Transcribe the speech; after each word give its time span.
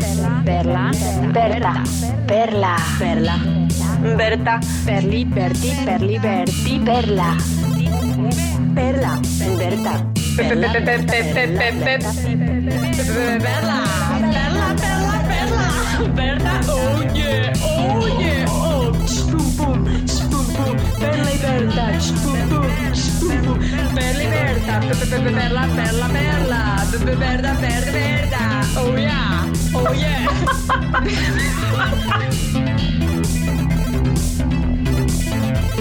Perla, 0.00 0.90
Berta, 1.32 1.82
Perla, 2.26 2.76
Perla, 2.98 3.36
Berta, 4.16 4.58
Perli, 4.84 5.24
Berti, 5.26 5.76
Perli, 5.84 6.18
Berti, 6.18 6.78
Perla, 6.78 7.36
Perla, 8.74 9.20
Berta, 9.58 10.04
Perla, 10.36 10.70
Perla, 10.72 11.10
Perla, 13.40 13.84
Perla, 15.28 15.68
Berta, 16.14 16.54
oh 16.72 17.02
yeah, 17.12 17.52
oh 17.62 18.06
yeah, 18.18 18.46
oh, 18.48 19.99
Perla 21.40 21.92
y 21.92 22.00
Berta, 22.00 22.00
spum 22.00 22.48
pum, 22.48 22.94
spum 22.94 23.42
pum, 23.44 23.58
Perla 23.94 24.50
Perla, 25.34 25.68
Perla, 25.68 26.08
Perla, 26.08 26.86
Berta, 27.16 27.54
Berta, 27.54 27.92
Berta, 27.92 28.62
oh 28.78 28.96
yeah, 28.96 29.52
oh 29.74 29.92
yeah. 29.94 30.26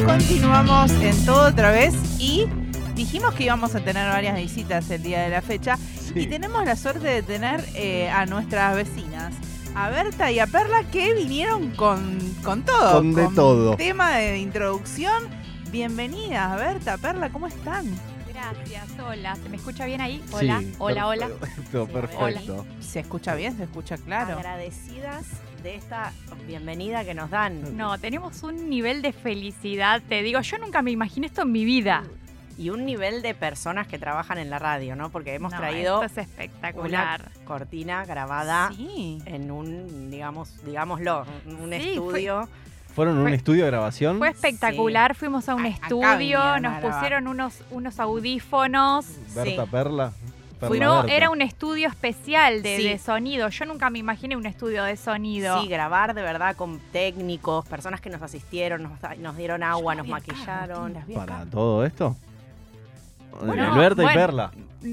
Continuamos 0.06 0.92
en 0.92 1.26
todo 1.26 1.48
otra 1.48 1.72
vez 1.72 1.94
y 2.20 2.48
dijimos 2.96 3.34
que 3.34 3.44
íbamos 3.44 3.76
a 3.76 3.82
tener 3.82 4.08
varias 4.10 4.36
visitas 4.36 4.90
el 4.90 5.04
día 5.04 5.22
de 5.24 5.30
la 5.30 5.42
fecha 5.42 5.78
y 6.16 6.28
tenemos 6.28 6.66
la 6.66 6.76
suerte 6.76 7.08
de 7.08 7.22
tener 7.22 7.64
eh, 7.76 8.10
a 8.10 8.26
nuestras 8.26 8.76
vecinas, 8.76 9.34
a 9.76 9.90
Berta 9.90 10.32
y 10.32 10.40
a 10.40 10.48
Perla, 10.48 10.84
que 10.92 11.14
vinieron 11.14 11.72
con, 11.72 12.18
con 12.44 12.64
todo. 12.64 12.94
Con 12.94 13.14
de 13.14 13.28
todo. 13.36 13.76
Tema 13.76 14.18
de 14.18 14.40
introducción. 14.40 15.39
Bienvenidas, 15.72 16.58
Berta, 16.58 16.98
Perla, 16.98 17.30
¿cómo 17.30 17.48
están? 17.48 17.86
Gracias, 18.34 18.88
hola. 19.00 19.36
¿Se 19.36 19.50
me 19.50 19.58
escucha 19.58 19.86
bien 19.86 20.02
ahí? 20.02 20.24
Hola, 20.32 20.60
Sí, 20.60 20.74
hola, 20.80 21.08
hola. 21.08 21.28
Perfecto, 21.40 21.88
perfecto. 21.88 22.66
¿Se 22.80 23.00
escucha 23.02 23.36
bien? 23.36 23.56
¿Se 23.58 23.64
escucha 23.64 23.98
claro? 23.98 24.38
Agradecidas 24.38 25.26
de 25.62 25.76
esta 25.76 26.12
bienvenida 26.48 27.04
que 27.06 27.14
nos 27.14 27.30
dan. 27.30 27.78
No, 27.78 28.00
tenemos 28.00 28.42
un 28.44 28.70
nivel 28.70 29.02
de 29.02 29.14
felicidad, 29.14 30.02
te 30.08 30.24
digo, 30.24 30.40
yo 30.42 30.58
nunca 30.58 30.82
me 30.82 30.90
imaginé 30.92 31.28
esto 31.28 31.44
en 31.44 31.52
mi 31.52 31.66
vida. 31.66 32.04
Y 32.58 32.72
un 32.72 32.86
nivel 32.86 33.22
de 33.22 33.34
personas 33.36 33.88
que 33.88 33.98
trabajan 34.00 34.38
en 34.38 34.50
la 34.50 34.60
radio, 34.60 34.96
¿no? 34.96 35.10
Porque 35.12 35.34
hemos 35.34 35.54
No, 35.54 35.60
traído 35.60 36.04
Esto 36.04 36.20
es 36.22 36.28
espectacular. 36.28 37.30
una 37.36 37.46
cortina 37.46 38.06
grabada 38.06 38.72
Sí. 38.76 39.22
en 39.26 39.50
un, 39.52 40.10
digamos, 40.12 40.62
digámoslo, 40.66 41.26
un 41.46 41.70
Sí, 41.72 41.76
estudio. 41.92 42.50
¿Fueron 42.94 43.18
a 43.18 43.20
un 43.22 43.28
Fue- 43.28 43.36
estudio 43.36 43.64
de 43.66 43.72
grabación? 43.72 44.18
Fue 44.18 44.30
espectacular, 44.30 45.16
fuimos 45.16 45.48
a 45.50 45.56
un 45.56 45.66
A- 45.66 45.70
acá 45.70 45.88
estudio, 45.88 46.42
a 46.42 46.60
nos 46.60 46.82
pusieron 46.82 47.28
unos, 47.28 47.62
unos 47.72 48.00
audífonos. 48.00 49.06
Berta 49.36 49.64
Sí. 49.66 49.70
Perla. 49.72 50.12
Perla 50.60 50.86
No, 50.86 50.96
Berta. 50.98 51.14
era 51.14 51.30
un 51.30 51.42
estudio 51.42 51.88
especial 51.88 52.62
de, 52.62 52.78
Sí. 52.78 52.84
de 52.84 52.98
sonido. 52.98 53.48
Yo 53.48 53.66
nunca 53.66 53.90
me 53.90 54.00
imaginé 54.00 54.36
un 54.36 54.46
estudio 54.46 54.84
de 54.84 54.98
sonido. 54.98 55.62
Sí, 55.62 55.68
grabar 55.70 56.14
de 56.14 56.22
verdad 56.22 56.56
con 56.58 56.80
técnicos, 56.92 57.66
personas 57.66 58.02
que 58.02 58.10
nos 58.10 58.22
asistieron, 58.22 58.84
nos, 58.84 58.92
nos 59.20 59.38
dieron 59.38 59.64
agua, 59.64 59.96
nos 59.96 60.08
maquillaron. 60.08 60.96
¿Para 61.16 61.46
todo 61.46 61.86
esto? 61.86 62.18
Bueno, 63.42 63.76
Berta 63.76 64.04
y 64.04 64.16
Perla. 64.16 64.52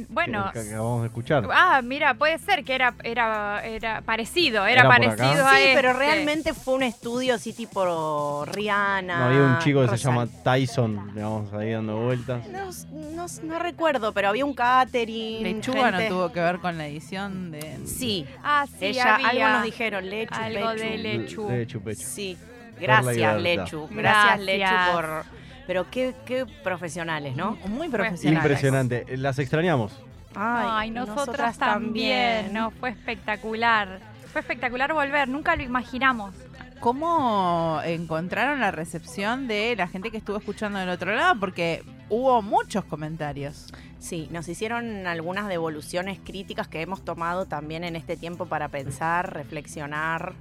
Bueno, 0.08 0.50
Que, 0.52 0.62
que 0.62 0.68
acabamos 0.70 1.02
de 1.02 1.06
escuchar. 1.06 1.46
ah, 1.52 1.80
mira, 1.80 2.14
puede 2.14 2.38
ser 2.38 2.64
que 2.64 2.74
era, 2.74 2.94
era, 3.04 3.64
era 3.64 4.00
parecido, 4.00 4.66
era, 4.66 4.82
parecido 4.88 5.46
a 5.46 5.50
Sí, 5.54 5.62
pero 5.74 5.90
este. 5.92 6.00
realmente 6.04 6.54
fue 6.54 6.74
un 6.74 6.82
estudio 6.82 7.34
así 7.36 7.52
tipo 7.52 8.44
Rihanna. 8.46 9.18
No, 9.18 9.24
había 9.26 9.42
un 9.44 9.58
chico 9.60 9.82
que 9.82 9.88
se 9.96 9.96
llama 9.98 10.26
Tyson, 10.42 11.12
digamos, 11.14 11.52
ahí 11.52 11.70
dando 11.70 11.98
vueltas. 11.98 12.44
No, 12.48 12.68
no, 13.14 13.26
no 13.44 13.58
recuerdo, 13.60 14.12
pero 14.12 14.28
había 14.30 14.44
un 14.44 14.54
catering. 14.54 15.44
Lechuga 15.44 15.92
gente- 15.92 16.08
no 16.10 16.16
tuvo 16.16 16.32
que 16.32 16.40
ver 16.40 16.58
con 16.58 16.76
la 16.78 16.86
edición 16.88 17.52
de... 17.52 17.78
Sí, 17.86 18.26
Ah, 18.42 18.66
sí, 18.68 18.86
ella, 18.86 19.14
había 19.16 19.46
algo 19.46 19.58
nos 19.58 19.64
dijeron, 19.66 20.10
Lechu, 20.10 20.34
algo 20.34 20.70
Pechu. 20.72 20.82
de 20.82 20.98
Lechu. 20.98 21.48
Lechu, 21.48 21.80
pechu. 21.80 22.02
Sí, 22.02 22.36
gracias. 22.80 23.42
Lechu, 23.42 23.88
gracias 23.90 24.40
Lechu 24.40 24.74
por... 24.92 25.24
Pero 25.66 25.90
qué, 25.90 26.14
qué 26.24 26.46
profesionales, 26.62 27.34
¿no? 27.34 27.58
Muy 27.66 27.88
profesional. 27.88 28.42
Impresionante. 28.42 29.16
Las 29.16 29.38
extrañamos. 29.38 30.00
Ay, 30.34 30.90
nosotras, 30.90 31.58
también. 31.58 32.52
No, 32.52 32.70
fue 32.70 32.90
espectacular. 32.90 34.00
Fue 34.30 34.42
espectacular 34.42 34.92
volver, 34.92 35.28
nunca 35.28 35.56
lo 35.56 35.62
imaginamos. 35.62 36.34
¿Cómo 36.80 37.80
encontraron 37.84 38.60
la 38.60 38.70
recepción 38.70 39.48
de 39.48 39.74
la 39.76 39.88
gente 39.88 40.10
que 40.10 40.18
estuvo 40.18 40.36
escuchando 40.36 40.78
del 40.78 40.90
otro 40.90 41.14
lado? 41.14 41.40
Porque 41.40 41.82
hubo 42.10 42.42
muchos 42.42 42.84
comentarios. 42.84 43.72
Sí, 43.98 44.28
nos 44.30 44.46
hicieron 44.48 45.06
algunas 45.06 45.48
devoluciones 45.48 46.20
críticas 46.22 46.68
que 46.68 46.82
hemos 46.82 47.02
tomado 47.02 47.46
también 47.46 47.82
en 47.82 47.96
este 47.96 48.16
tiempo 48.16 48.46
para 48.46 48.68
pensar, 48.68 49.32
reflexionar. 49.32 50.34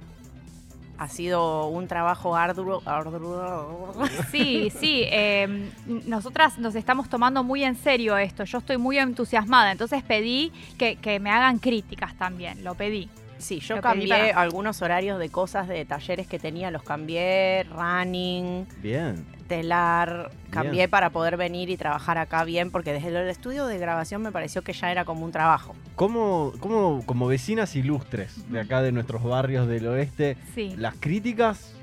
Ha 0.98 1.08
sido 1.08 1.68
un 1.68 1.86
trabajo 1.88 2.34
arduo. 2.36 2.80
arduo- 2.86 3.92
Sí, 4.30 4.70
sí, 4.80 5.02
eh, 5.04 5.70
nosotras 6.06 6.58
nos 6.58 6.74
estamos 6.74 7.08
tomando 7.10 7.44
muy 7.44 7.64
en 7.64 7.76
serio 7.76 8.16
esto. 8.16 8.44
Yo 8.44 8.58
estoy 8.58 8.78
muy 8.78 8.98
entusiasmada, 8.98 9.72
entonces 9.72 10.02
pedí 10.02 10.52
que, 10.78 10.96
que 10.96 11.20
me 11.20 11.30
hagan 11.30 11.58
críticas 11.58 12.14
también, 12.16 12.64
lo 12.64 12.74
pedí. 12.74 13.10
Sí, 13.38 13.60
yo 13.60 13.80
cambié 13.80 14.08
para- 14.08 14.40
algunos 14.40 14.80
horarios 14.82 15.18
de 15.18 15.28
cosas 15.28 15.68
de 15.68 15.84
talleres 15.84 16.26
que 16.26 16.38
tenía, 16.38 16.70
los 16.70 16.82
cambié, 16.82 17.64
running, 17.64 18.66
Bien. 18.82 19.24
telar, 19.46 20.30
cambié 20.50 20.72
Bien. 20.72 20.90
para 20.90 21.10
poder 21.10 21.36
venir 21.36 21.70
y 21.70 21.76
trabajar 21.76 22.18
acá 22.18 22.44
bien, 22.44 22.70
porque 22.70 22.92
desde 22.92 23.08
el 23.08 23.28
estudio 23.28 23.66
de 23.66 23.78
grabación 23.78 24.22
me 24.22 24.32
pareció 24.32 24.62
que 24.62 24.72
ya 24.72 24.90
era 24.90 25.04
como 25.04 25.24
un 25.24 25.32
trabajo. 25.32 25.74
¿Cómo, 25.94 26.52
cómo, 26.60 27.02
como 27.06 27.26
vecinas 27.26 27.76
ilustres 27.76 28.50
de 28.50 28.60
acá 28.60 28.82
de 28.82 28.92
nuestros 28.92 29.22
barrios 29.22 29.68
del 29.68 29.86
oeste, 29.86 30.36
Sí. 30.54 30.74
las 30.76 30.94
críticas, 30.98 31.74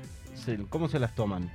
¿cómo 0.68 0.88
se 0.88 0.98
las 0.98 1.14
toman? 1.14 1.50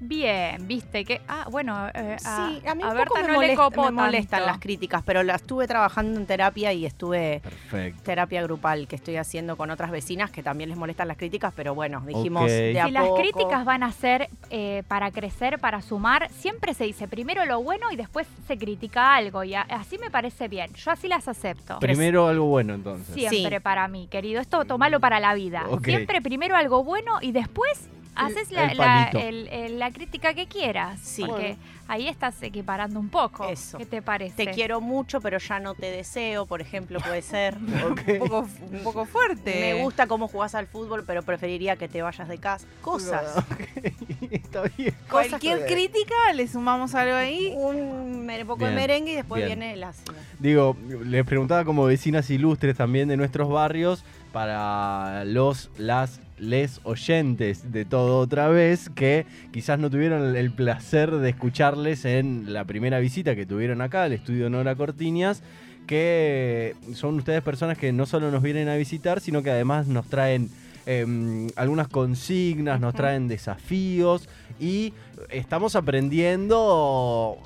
Bien, 0.00 0.66
viste 0.66 1.04
que. 1.04 1.20
Ah, 1.28 1.46
bueno, 1.50 1.88
eh, 1.94 2.16
a, 2.24 2.48
sí, 2.48 2.62
a 2.66 2.74
mí 2.74 2.82
a 2.82 2.88
un 2.88 2.94
Berta 2.94 3.04
poco 3.08 3.20
me, 3.20 3.22
no 3.22 3.28
le 3.28 3.34
molesta- 3.48 3.56
copó 3.56 3.84
me 3.84 3.90
molestan 3.90 4.40
tanto. 4.40 4.46
las 4.46 4.58
críticas, 4.58 5.02
pero 5.04 5.22
la 5.22 5.34
estuve 5.34 5.66
trabajando 5.68 6.18
en 6.18 6.26
terapia 6.26 6.72
y 6.72 6.86
estuve 6.86 7.40
Perfecto. 7.42 8.02
terapia 8.02 8.42
grupal 8.42 8.88
que 8.88 8.96
estoy 8.96 9.16
haciendo 9.16 9.56
con 9.56 9.70
otras 9.70 9.90
vecinas 9.90 10.30
que 10.30 10.42
también 10.42 10.70
les 10.70 10.78
molestan 10.78 11.06
las 11.08 11.16
críticas, 11.18 11.52
pero 11.54 11.74
bueno, 11.74 12.00
dijimos 12.06 12.44
Ok. 12.44 12.48
de 12.48 12.80
a 12.80 12.86
Si 12.86 12.92
las 12.92 13.08
críticas 13.10 13.64
van 13.64 13.82
a 13.82 13.92
ser 13.92 14.30
eh, 14.48 14.82
para 14.88 15.10
crecer, 15.10 15.58
para 15.58 15.82
sumar, 15.82 16.30
siempre 16.30 16.72
se 16.74 16.84
dice 16.84 17.06
primero 17.06 17.44
lo 17.44 17.62
bueno 17.62 17.90
y 17.92 17.96
después 17.96 18.26
se 18.48 18.56
critica 18.56 19.14
algo. 19.14 19.44
Y 19.44 19.54
a- 19.54 19.62
así 19.62 19.98
me 19.98 20.10
parece 20.10 20.48
bien. 20.48 20.72
Yo 20.74 20.90
así 20.92 21.08
las 21.08 21.28
acepto. 21.28 21.78
Primero 21.78 22.26
algo 22.26 22.46
bueno 22.46 22.72
entonces. 22.74 23.14
Siempre 23.14 23.56
Sí. 23.58 23.60
para 23.62 23.86
mí, 23.88 24.08
querido. 24.10 24.40
Esto 24.40 24.64
tomalo 24.64 24.98
para 24.98 25.20
la 25.20 25.34
vida. 25.34 25.64
Siempre 25.84 26.22
primero 26.22 26.56
algo 26.56 26.82
bueno 26.84 27.18
y 27.20 27.32
después 27.32 27.88
haces 28.26 28.50
la, 28.50 28.66
el 28.66 28.78
la- 28.78 28.84
palito. 29.10 29.18
el- 29.28 29.48
el- 29.48 29.78
la 29.78 29.90
crítica 29.90 30.34
que 30.34 30.46
quieras. 30.46 31.00
Sí. 31.02 31.24
Porque 31.26 31.56
ahí 31.88 32.06
estás 32.08 32.40
equiparando 32.42 33.00
un 33.00 33.08
poco. 33.08 33.48
Eso. 33.48 33.78
¿Qué 33.78 33.86
te 33.86 34.02
parece? 34.02 34.44
Te 34.44 34.50
quiero 34.52 34.80
mucho, 34.80 35.20
pero 35.20 35.38
ya 35.38 35.58
no 35.60 35.74
te 35.74 35.90
deseo, 35.90 36.46
por 36.46 36.60
ejemplo, 36.60 37.00
puede 37.00 37.22
ser. 37.22 37.56
Un 38.10 38.18
poco, 38.18 38.48
un 38.72 38.78
poco 38.84 39.04
fuerte. 39.06 39.60
Me 39.60 39.82
gusta 39.82 40.06
cómo 40.06 40.28
jugás 40.28 40.54
al 40.54 40.66
fútbol, 40.66 41.04
pero 41.06 41.22
preferiría 41.22 41.76
que 41.76 41.88
te 41.88 42.02
vayas 42.02 42.28
de 42.28 42.38
casa. 42.38 42.66
Cosas. 42.80 43.44
Está 44.30 44.62
bien. 44.76 44.94
Cualquier 45.10 45.66
crítica, 45.66 46.14
le 46.34 46.46
sumamos 46.48 46.94
algo 46.94 47.14
ahí. 47.16 47.52
Un 47.56 48.28
poco 48.46 48.64
de 48.66 48.72
merengue 48.72 49.12
y 49.12 49.16
después 49.16 49.44
bien. 49.44 49.58
viene 49.58 49.74
el 49.74 49.84
ácido. 49.84 50.14
Digo, 50.38 50.76
les 51.04 51.24
preguntaba 51.24 51.64
como 51.64 51.84
vecinas 51.84 52.30
ilustres 52.30 52.76
también 52.76 53.08
de 53.08 53.16
nuestros 53.16 53.48
barrios, 53.48 54.04
para 54.32 55.24
los, 55.24 55.70
las, 55.76 56.20
les 56.40 56.80
oyentes 56.84 57.70
de 57.70 57.84
todo 57.84 58.18
otra 58.18 58.48
vez, 58.48 58.88
que 58.88 59.26
quizás 59.52 59.78
no 59.78 59.90
tuvieron 59.90 60.34
el 60.36 60.50
placer 60.50 61.10
de 61.10 61.30
escucharles 61.30 62.04
en 62.04 62.52
la 62.52 62.64
primera 62.64 62.98
visita 62.98 63.36
que 63.36 63.46
tuvieron 63.46 63.80
acá, 63.82 64.04
al 64.04 64.12
estudio 64.12 64.50
Nora 64.50 64.74
Cortiñas, 64.74 65.42
que 65.86 66.74
son 66.94 67.16
ustedes 67.16 67.42
personas 67.42 67.76
que 67.76 67.92
no 67.92 68.06
solo 68.06 68.30
nos 68.30 68.42
vienen 68.42 68.68
a 68.68 68.76
visitar, 68.76 69.20
sino 69.20 69.42
que 69.42 69.50
además 69.50 69.86
nos 69.86 70.06
traen 70.06 70.50
em, 70.86 71.48
algunas 71.56 71.88
consignas, 71.88 72.80
nos 72.80 72.94
traen 72.94 73.28
desafíos 73.28 74.28
y 74.58 74.94
estamos 75.30 75.76
aprendiendo 75.76 77.38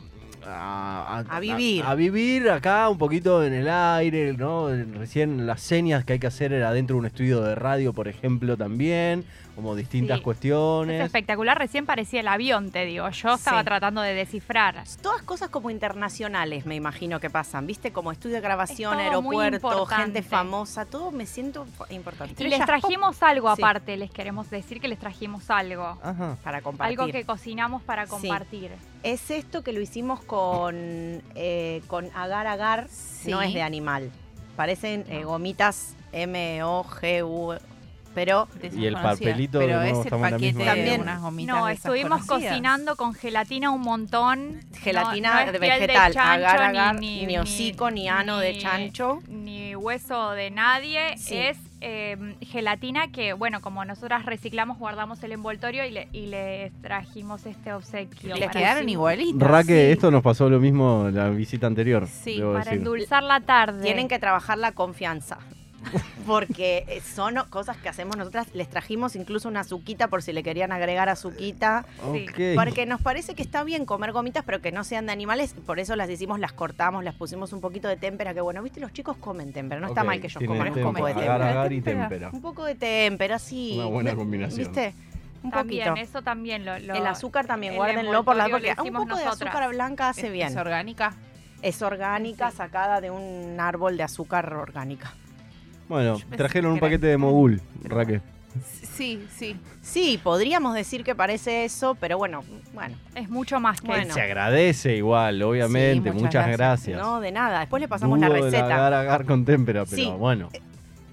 a, 0.46 1.24
A 1.28 1.40
vivir. 1.40 1.84
A, 1.84 1.94
vivir 1.94 2.50
acá 2.50 2.88
un 2.88 2.98
poquito 2.98 3.44
en 3.44 3.52
el 3.52 3.68
aire, 3.68 4.32
¿no? 4.34 4.68
Recién 4.98 5.46
las 5.46 5.60
señas 5.60 6.04
que 6.04 6.14
hay 6.14 6.18
que 6.18 6.26
hacer 6.26 6.52
era 6.52 6.72
dentro 6.72 6.96
de 6.96 7.00
un 7.00 7.06
estudio 7.06 7.40
de 7.40 7.54
radio, 7.54 7.92
por 7.92 8.08
ejemplo, 8.08 8.56
también, 8.56 9.24
como 9.54 9.74
distintas 9.76 10.16
Sí. 10.16 10.20
Es 10.20 10.24
cuestiones. 10.24 11.02
espectacular, 11.04 11.56
recién 11.58 11.86
parecía 11.86 12.20
el 12.20 12.28
avión, 12.28 12.70
te 12.70 12.84
digo. 12.84 13.08
Yo 13.10 13.34
estaba 13.34 13.60
Sí. 13.60 13.64
tratando 13.64 14.00
de 14.00 14.14
descifrar. 14.14 14.82
Todas 15.02 15.22
cosas 15.22 15.48
como 15.50 15.70
internacionales, 15.70 16.66
me 16.66 16.74
imagino 16.74 17.20
que 17.20 17.30
pasan, 17.30 17.66
¿viste? 17.66 17.92
Como 17.92 18.10
estudio 18.12 18.36
de 18.36 18.40
grabación, 18.40 18.98
aeropuerto, 18.98 19.86
gente 19.86 20.22
famosa, 20.22 20.84
todo 20.86 21.10
me 21.12 21.26
siento 21.26 21.66
importante. 21.90 22.42
Y 22.42 22.48
les 22.48 22.64
trajimos 22.64 23.22
algo 23.22 23.54
Sí. 23.54 23.62
aparte, 23.62 23.96
les 23.96 24.10
queremos 24.10 24.50
decir 24.50 24.80
que 24.80 24.88
les 24.88 24.98
trajimos 24.98 25.50
algo. 25.50 25.98
Ajá. 26.02 26.36
para 26.42 26.60
compartir. 26.62 26.98
Algo 27.00 27.12
que 27.12 27.24
cocinamos 27.24 27.82
para 27.82 28.04
Sí. 28.06 28.10
compartir. 28.10 28.70
Es 29.02 29.30
esto 29.30 29.62
que 29.62 29.72
lo 29.72 29.80
hicimos 29.80 30.22
con, 30.22 30.74
eh, 31.34 31.82
con 31.86 32.10
agar 32.14 32.46
agar, 32.46 32.88
Sí. 32.88 33.30
no 33.30 33.40
es 33.42 33.52
de 33.54 33.62
animal. 33.62 34.10
parecen 34.56 35.04
eh, 35.08 35.24
gomitas 35.24 35.96
M-O-G-U, 36.12 37.54
pero 38.14 38.48
Y 38.72 38.86
el 38.86 38.94
papelito 38.94 39.58
de 39.58 39.66
Pero 39.66 39.78
nuevo 39.80 39.92
es 39.92 39.98
el 39.98 40.04
estamos 40.06 40.26
en 40.26 40.30
la 40.32 40.36
paquete 40.38 40.64
También- 40.64 41.00
unas 41.02 41.20
gomitas 41.20 41.56
No, 41.56 41.68
estuvimos 41.68 42.24
cocinando 42.26 42.96
con 42.96 43.14
gelatina 43.14 43.70
un 43.70 43.80
montón. 43.82 44.60
gelatina 44.80 45.28
No- 45.28 45.34
no 45.34 45.40
es 45.46 45.52
de 45.52 45.58
vegetal, 45.58 46.12
chancho, 46.14 46.20
agar, 46.20 46.62
agar, 46.62 46.94
ni, 47.00 47.26
ni, 47.26 47.38
hocico, 47.38 47.90
ni 47.90 48.08
ano 48.08 48.38
de 48.38 48.52
ni- 48.52 48.58
chancho. 48.60 49.20
Ni 49.28 49.74
hueso 49.74 50.30
de 50.32 50.50
nadie. 50.50 51.16
Sí. 51.18 51.36
Es 51.36 51.58
eh, 51.86 52.16
gelatina 52.40 53.08
que, 53.12 53.34
bueno, 53.34 53.60
como 53.60 53.84
nosotras 53.84 54.24
reciclamos, 54.24 54.78
guardamos 54.78 55.22
el 55.22 55.32
envoltorio 55.32 55.84
y 55.84 55.90
le, 55.90 56.08
y 56.12 56.26
les 56.28 56.72
trajimos 56.80 57.44
este 57.44 57.74
obsequio. 57.74 58.36
Les 58.36 58.50
quedaron 58.50 58.88
igualitas. 58.88 59.46
Raque, 59.46 59.86
sí. 59.88 59.92
esto 59.92 60.10
nos 60.10 60.22
pasó 60.22 60.48
lo 60.48 60.60
mismo 60.60 61.10
la 61.12 61.28
visita 61.28 61.66
anterior. 61.66 62.06
Sí, 62.08 62.40
Para 62.40 62.60
decir. 62.60 62.72
endulzar 62.78 63.22
la 63.22 63.40
tarde. 63.40 63.82
Tienen 63.82 64.08
que 64.08 64.18
trabajar 64.18 64.56
la 64.56 64.72
confianza. 64.72 65.36
Porque 66.26 66.84
eh, 66.88 67.00
son 67.00 67.34
cosas 67.50 67.76
que 67.76 67.88
hacemos 67.88 68.16
nosotras. 68.16 68.48
Les 68.54 68.68
trajimos 68.68 69.16
incluso 69.16 69.48
una 69.48 69.60
azuquita 69.60 70.08
por 70.08 70.22
si 70.22 70.32
le 70.32 70.42
querían 70.42 70.72
agregar 70.72 71.08
azuquita. 71.08 71.84
Sí. 72.12 72.26
Ok. 72.28 72.40
Porque 72.56 72.86
nos 72.86 73.00
parece 73.00 73.34
que 73.34 73.42
está 73.42 73.64
bien 73.64 73.84
comer 73.86 74.12
gomitas, 74.12 74.44
pero 74.44 74.60
que 74.60 74.72
no 74.72 74.84
sean 74.84 75.06
de 75.06 75.12
animales. 75.12 75.54
Por 75.66 75.78
eso 75.78 75.96
las 75.96 76.08
hicimos, 76.10 76.38
las 76.40 76.52
cortamos, 76.52 77.04
las 77.04 77.14
pusimos 77.14 77.52
un 77.52 77.60
poquito 77.60 77.88
de 77.88 77.96
témpera. 77.96 78.34
Que 78.34 78.40
bueno, 78.40 78.62
viste, 78.62 78.80
los 78.80 78.92
chicos 78.92 79.16
comen 79.18 79.52
témpera. 79.52 79.80
No 79.80 79.88
está 79.88 80.04
mal 80.04 80.20
que 80.20 80.26
ellos 80.28 80.38
tienen 80.38 80.56
coman 80.56 80.68
un 80.68 80.74
témpera, 80.74 80.92
poco 80.92 81.06
de 81.06 81.12
agar, 81.12 81.24
témpera. 81.40 81.50
agar 81.60 81.72
y 81.72 81.80
Témpera. 81.80 82.08
témpera. 82.08 82.30
Un 82.32 82.40
poco 82.42 82.64
de 82.64 82.74
témpera, 82.74 83.38
sí. 83.38 83.74
Una 83.76 83.86
buena 83.86 84.14
combinación. 84.16 84.58
¿Viste? 84.66 84.94
Un 85.42 85.50
También, 85.50 85.88
poquito. 85.88 86.06
eso 86.08 86.22
también 86.22 86.64
lo. 86.64 86.78
lo- 86.78 86.94
el 86.94 87.06
azúcar 87.06 87.46
también, 87.46 87.74
el 87.74 87.78
guárdenlo 87.78 88.24
por 88.24 88.34
la 88.34 88.48
porque 88.48 88.74
un 88.82 88.92
poco 88.94 89.16
de 89.16 89.24
azúcar 89.24 89.68
blanca 89.68 90.08
hace 90.08 90.28
¿Es- 90.28 90.32
bien. 90.32 90.48
¿Es 90.48 90.56
orgánica? 90.56 91.12
Es 91.60 91.82
orgánica, 91.82 92.50
Sí. 92.50 92.56
sacada 92.58 93.00
de 93.02 93.10
un 93.10 93.56
árbol 93.60 93.96
de 93.98 94.02
azúcar 94.04 94.52
orgánica. 94.54 95.12
Bueno, 95.88 96.18
trajeron 96.36 96.72
un 96.72 96.78
paquete 96.80 97.06
de 97.06 97.16
mogul, 97.16 97.60
Raque. 97.84 98.20
Sí, 98.94 99.26
sí. 99.36 99.56
Sí, 99.82 100.20
podríamos 100.22 100.74
decir 100.74 101.02
que 101.02 101.14
parece 101.16 101.64
eso, 101.64 101.96
pero 101.96 102.16
bueno, 102.16 102.42
bueno, 102.72 102.94
Es 103.16 103.28
mucho 103.28 103.58
más 103.60 103.80
que 103.80 103.88
Bueno. 103.88 104.14
Se 104.14 104.20
agradece 104.22 104.96
igual, 104.96 105.42
obviamente. 105.42 106.10
muchas 106.12 106.22
muchas 106.22 106.46
gracias. 106.46 106.96
gracias. 106.96 107.00
no 107.00 107.20
de 107.20 107.32
nada. 107.32 107.60
Después 107.60 107.80
le 107.80 107.88
pasamos 107.88 108.18
la 108.18 108.28
Dudo 108.28 108.44
receta. 108.44 108.64
agar, 108.66 108.94
agar 108.94 109.24
con 109.24 109.44
témpera, 109.44 109.84
pero 109.84 109.96
Sí. 109.96 110.10
bueno, 110.16 110.48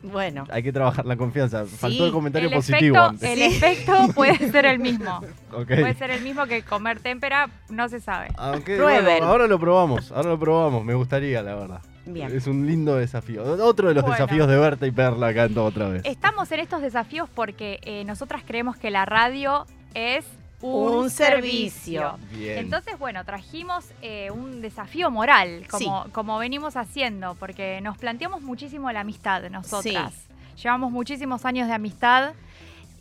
Bueno, 0.03 0.45
hay 0.51 0.63
que 0.63 0.71
trabajar 0.71 1.05
la 1.05 1.15
confianza. 1.15 1.65
Faltó 1.65 2.05
el 2.07 2.11
comentario 2.11 2.49
el 2.49 2.55
positivo 2.55 2.95
efecto, 2.95 3.09
antes. 3.09 3.29
el 3.29 3.41
efecto 3.41 4.07
puede 4.15 4.37
ser 4.51 4.65
el 4.65 4.79
mismo. 4.79 5.21
Puede 5.51 5.93
ser 5.95 6.09
el 6.11 6.21
mismo 6.23 6.45
que 6.47 6.61
comer 6.63 6.99
témpera, 7.01 7.49
no 7.69 7.87
se 7.89 7.99
sabe. 7.99 8.29
Aunque, 8.37 8.77
Prueben. 8.77 9.03
bueno, 9.05 9.25
ahora 9.27 9.45
lo 9.47 9.59
probamos, 9.59 10.11
ahora 10.11 10.29
lo 10.29 10.39
probamos, 10.39 10.83
me 10.85 10.93
gustaría, 10.95 11.41
la 11.43 11.53
verdad. 11.55 11.81
Bien. 12.05 12.35
Es 12.35 12.47
un 12.47 12.65
lindo 12.65 12.95
desafío. 12.95 13.43
Otro 13.43 13.87
de 13.89 13.93
los 13.93 14.03
Bueno. 14.03 14.15
desafíos 14.17 14.47
de 14.47 14.57
Berta 14.57 14.87
y 14.87 14.91
Perla 14.91 15.27
acá 15.27 15.45
en 15.45 15.53
todo 15.53 15.65
otra 15.65 15.87
vez. 15.89 16.01
Estamos 16.05 16.51
en 16.51 16.59
estos 16.59 16.81
desafíos 16.81 17.29
porque 17.33 17.79
eh, 17.83 18.03
nosotras 18.05 18.43
creemos 18.45 18.77
que 18.77 18.91
la 18.91 19.05
radio 19.05 19.65
es 19.93 20.25
un, 20.61 20.93
Un 20.93 21.09
servicio. 21.09 22.19
Bien. 22.37 22.59
Entonces, 22.59 22.99
bueno, 22.99 23.25
trajimos 23.25 23.85
eh, 24.03 24.29
un 24.31 24.61
desafío 24.61 25.09
moral, 25.09 25.65
como, 25.71 26.05
como 26.11 26.37
venimos 26.37 26.77
haciendo, 26.77 27.33
porque 27.35 27.81
nos 27.81 27.97
planteamos 27.97 28.41
muchísimo 28.41 28.91
la 28.91 28.99
amistad 28.99 29.41
nosotras. 29.49 30.13
Llevamos 30.61 30.91
muchísimos 30.91 31.45
años 31.45 31.67
de 31.67 31.73
amistad 31.73 32.33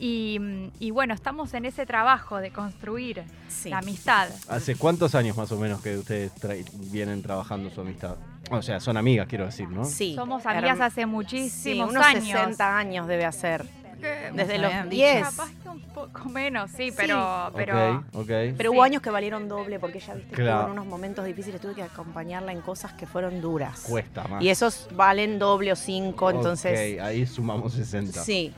y, 0.02 0.70
y 0.80 0.90
bueno, 0.90 1.12
estamos 1.14 1.52
en 1.54 1.66
ese 1.66 1.84
trabajo 1.86 2.38
de 2.38 2.50
construir 2.50 3.22
Sí. 3.48 3.68
la 3.68 3.78
amistad. 3.78 4.28
¿Hace 4.48 4.74
cuántos 4.76 5.14
años 5.14 5.36
más 5.36 5.52
o 5.52 5.58
menos 5.58 5.82
que 5.82 5.98
ustedes 5.98 6.34
tra- 6.34 6.64
vienen 6.90 7.22
trabajando 7.22 7.70
su 7.70 7.82
amistad? 7.82 8.16
O 8.50 8.62
sea, 8.62 8.80
son 8.80 8.96
amigas, 8.96 9.26
quiero 9.28 9.44
decir, 9.44 9.68
¿no? 9.68 9.84
Sí. 9.84 10.14
Somos 10.14 10.46
amigas 10.46 10.80
hace 10.80 11.02
Sí, 11.02 11.06
muchísimos 11.06 11.90
unos 11.90 12.04
años. 12.04 12.24
60 12.24 12.76
años 12.78 13.06
debe 13.06 13.26
hacer. 13.26 13.64
Que- 14.00 14.30
Desde 14.32 14.56
los 14.56 14.72
habían 14.72 14.88
10. 14.88 15.22
Capaz 15.24 15.50
que 15.62 15.68
un 15.68 15.80
poco 15.80 16.28
menos, 16.30 16.70
sí, 16.70 16.90
pero... 16.96 17.52
pero 17.54 17.98
Ok, 17.98 18.04
ok. 18.14 18.26
Pero 18.56 18.70
Sí. 18.70 18.76
hubo 18.76 18.82
años 18.82 19.02
que 19.02 19.10
valieron 19.10 19.46
doble 19.46 19.78
porque 19.78 19.98
ella, 19.98 20.14
viste, 20.14 20.34
Claro. 20.34 20.50
estuvo 20.60 20.66
en 20.72 20.78
unos 20.78 20.86
momentos 20.86 21.26
difíciles. 21.26 21.60
Tuve 21.60 21.74
que 21.74 21.82
acompañarla 21.82 22.52
en 22.52 22.62
cosas 22.62 22.94
que 22.94 23.06
fueron 23.06 23.42
duras. 23.42 23.80
Cuesta 23.86 24.26
más. 24.26 24.42
Y 24.42 24.48
esos 24.48 24.88
valen 24.96 25.38
doble 25.38 25.72
o 25.72 25.76
cinco, 25.76 26.30
entonces. 26.30 26.94
Ok, 26.98 27.02
ahí 27.04 27.26
sumamos 27.26 27.74
60. 27.74 28.24
Sí, 28.24 28.54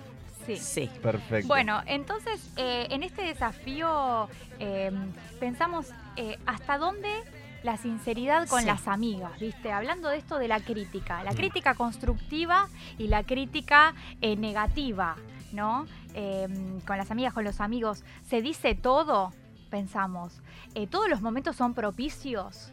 sí. 0.47 0.57
sí. 0.57 0.91
Perfecto. 1.03 1.49
Bueno, 1.49 1.81
entonces 1.87 2.41
eh, 2.57 2.87
en 2.91 3.03
este 3.03 3.23
desafío 3.23 4.29
eh, 4.59 4.91
pensamos 5.41 5.87
eh, 6.17 6.39
hasta 6.47 6.79
dónde 6.79 7.09
la 7.63 7.77
sinceridad 7.77 8.49
con 8.49 8.61
Sí. 8.63 8.67
las 8.67 8.89
amigas, 8.89 9.39
¿viste? 9.39 9.71
Hablando 9.73 10.09
de 10.09 10.19
esto 10.19 10.39
de 10.39 10.49
la 10.49 10.61
crítica, 10.61 11.23
la 11.23 11.33
Mm. 11.33 11.37
crítica 11.37 11.75
constructiva 11.75 12.69
y 12.99 13.07
la 13.07 13.23
crítica 13.23 13.95
eh, 14.21 14.37
negativa, 14.37 15.17
¿no? 15.53 15.87
Eh, 16.15 16.49
con 16.87 16.99
las 16.99 17.11
amigas, 17.11 17.33
con 17.33 17.45
los 17.45 17.61
amigos, 17.61 18.05
¿se 18.29 18.43
dice 18.43 18.75
todo? 18.75 19.33
Pensamos. 19.71 20.41
Eh, 20.75 20.87
¿Todos 20.87 21.09
los 21.09 21.23
momentos 21.23 21.57
son 21.57 21.73
propicios? 21.73 22.73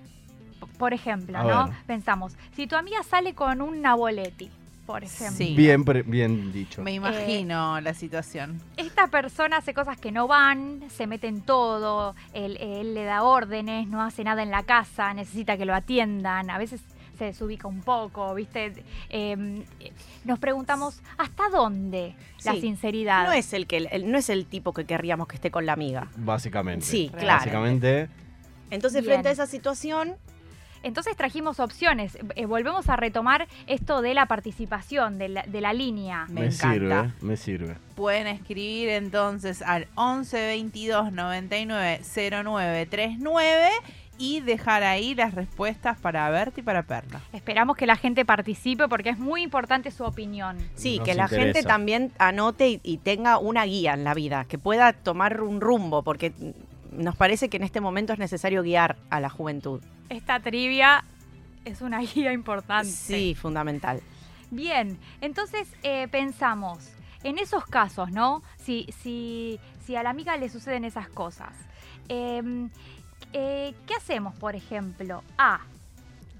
P- 0.60 0.66
Por 0.78 0.94
ejemplo, 0.94 1.38
A 1.38 1.44
¿no? 1.44 1.68
ver. 1.68 1.76
Pensamos, 1.86 2.36
si 2.56 2.66
tu 2.68 2.76
amiga 2.76 3.02
sale 3.04 3.34
con 3.36 3.62
un 3.62 3.82
Naboletti, 3.82 4.50
por 4.90 5.04
ejemplo. 5.04 5.38
Sí. 5.38 5.54
Bien, 5.56 5.86
pre- 5.86 6.02
bien 6.02 6.52
dicho. 6.52 6.82
Me 6.82 6.94
imagino 6.94 7.80
la 7.80 7.94
situación. 7.94 8.60
esta 8.76 9.06
persona 9.08 9.58
hace 9.58 9.72
cosas 9.76 10.00
que 10.00 10.12
no 10.12 10.28
van, 10.28 10.82
se 10.90 11.06
mete 11.06 11.28
en 11.28 11.42
todo, 11.42 12.16
él, 12.34 12.58
él 12.60 12.96
le 12.96 13.04
da 13.04 13.22
órdenes, 13.22 13.88
no 13.88 14.02
hace 14.02 14.24
nada 14.24 14.42
en 14.42 14.50
la 14.50 14.64
casa, 14.64 15.14
necesita 15.14 15.58
que 15.58 15.66
lo 15.66 15.76
atiendan, 15.76 16.50
a 16.50 16.58
veces 16.58 16.82
se 17.20 17.26
desubica 17.26 17.68
un 17.68 17.82
poco, 17.82 18.34
¿viste? 18.34 18.84
Eh, 19.10 19.64
nos 20.26 20.40
preguntamos, 20.40 21.02
¿hasta 21.20 21.50
dónde 21.50 22.16
la 22.44 22.54
Sí. 22.54 22.62
sinceridad? 22.62 23.28
No 23.28 23.34
es 23.34 23.54
el 23.54 23.68
que 23.68 23.78
el- 23.92 24.12
no 24.12 24.18
es 24.18 24.30
el 24.32 24.48
tipo 24.48 24.74
que 24.74 24.86
querríamos 24.86 25.28
que 25.28 25.36
esté 25.36 25.52
con 25.52 25.68
la 25.68 25.74
amiga. 25.74 26.08
Básicamente. 26.18 26.86
Sí, 26.88 27.12
claro. 27.16 27.40
Básicamente, 27.40 28.10
Entonces, 28.72 29.02
Bien. 29.02 29.14
frente 29.14 29.30
a 29.30 29.32
esa 29.32 29.48
situación, 29.48 30.16
Entonces 30.84 31.16
trajimos 31.18 31.60
opciones, 31.60 32.18
eh, 32.36 32.46
volvemos 32.46 32.90
a 32.90 32.96
retomar 32.96 33.48
esto 33.68 34.02
de 34.02 34.14
la 34.14 34.26
participación, 34.28 35.18
de 35.18 35.30
la, 35.30 35.44
de 35.44 35.62
la 35.62 35.74
línea. 35.74 36.26
Me 36.30 36.42
me, 36.42 36.46
encanta. 36.48 36.74
sirve, 36.74 37.14
me 37.22 37.38
sirve. 37.38 37.76
Pueden 37.96 38.28
escribir 38.28 38.90
entonces 38.90 39.62
al 39.62 39.88
11 39.96 40.38
22 40.38 41.12
99 41.12 42.02
09 42.44 42.86
39 42.86 43.70
y 44.18 44.42
dejar 44.42 44.84
ahí 44.84 45.16
las 45.16 45.34
respuestas 45.34 45.98
para 45.98 46.30
Berta 46.30 46.60
y 46.60 46.64
para 46.64 46.84
Perla. 46.84 47.22
Esperamos 47.32 47.78
que 47.78 47.86
la 47.86 47.96
gente 47.96 48.26
participe 48.26 48.88
porque 48.90 49.10
es 49.10 49.18
muy 49.18 49.42
importante 49.42 49.92
su 49.92 50.04
opinión. 50.04 50.58
sí, 50.76 50.98
Nos 50.98 51.06
que 51.06 51.14
la 51.16 51.24
interesa. 51.24 51.46
gente 51.46 51.64
también 51.64 52.12
anote 52.20 52.70
y, 52.70 52.80
y 52.84 52.98
tenga 52.98 53.38
una 53.38 53.64
guía 53.64 53.94
en 53.94 54.04
la 54.04 54.14
vida, 54.14 54.44
que 54.46 54.58
pueda 54.58 54.92
tomar 54.92 55.42
un 55.42 55.62
rumbo, 55.62 56.04
porque 56.04 56.34
nos 56.92 57.16
parece 57.16 57.48
que 57.50 57.58
en 57.58 57.64
este 57.64 57.80
momento 57.80 58.12
es 58.12 58.20
necesario 58.20 58.62
guiar 58.62 58.98
a 59.10 59.22
la 59.22 59.30
juventud. 59.30 59.82
Esta 60.10 60.40
trivia 60.40 61.04
es 61.66 61.82
una 61.82 62.00
guía 62.14 62.34
importante. 62.34 62.90
Sí, 62.90 63.36
fundamental. 63.36 64.02
Bien, 64.52 64.98
entonces 65.22 65.68
eh, 65.84 66.08
pensamos, 66.10 66.90
en 67.24 67.38
esos 67.38 67.66
casos, 67.66 68.12
¿no? 68.12 68.42
Si, 68.58 68.88
si, 69.02 69.60
si 69.86 69.96
a 69.96 70.02
la 70.04 70.10
amiga 70.10 70.36
le 70.38 70.50
suceden 70.50 70.86
esas 70.86 71.08
cosas, 71.10 71.50
em, 72.08 72.70
eh, 73.34 73.74
¿qué 73.86 73.94
hacemos, 73.96 74.34
por 74.36 74.56
ejemplo? 74.56 75.24
A. 75.38 75.60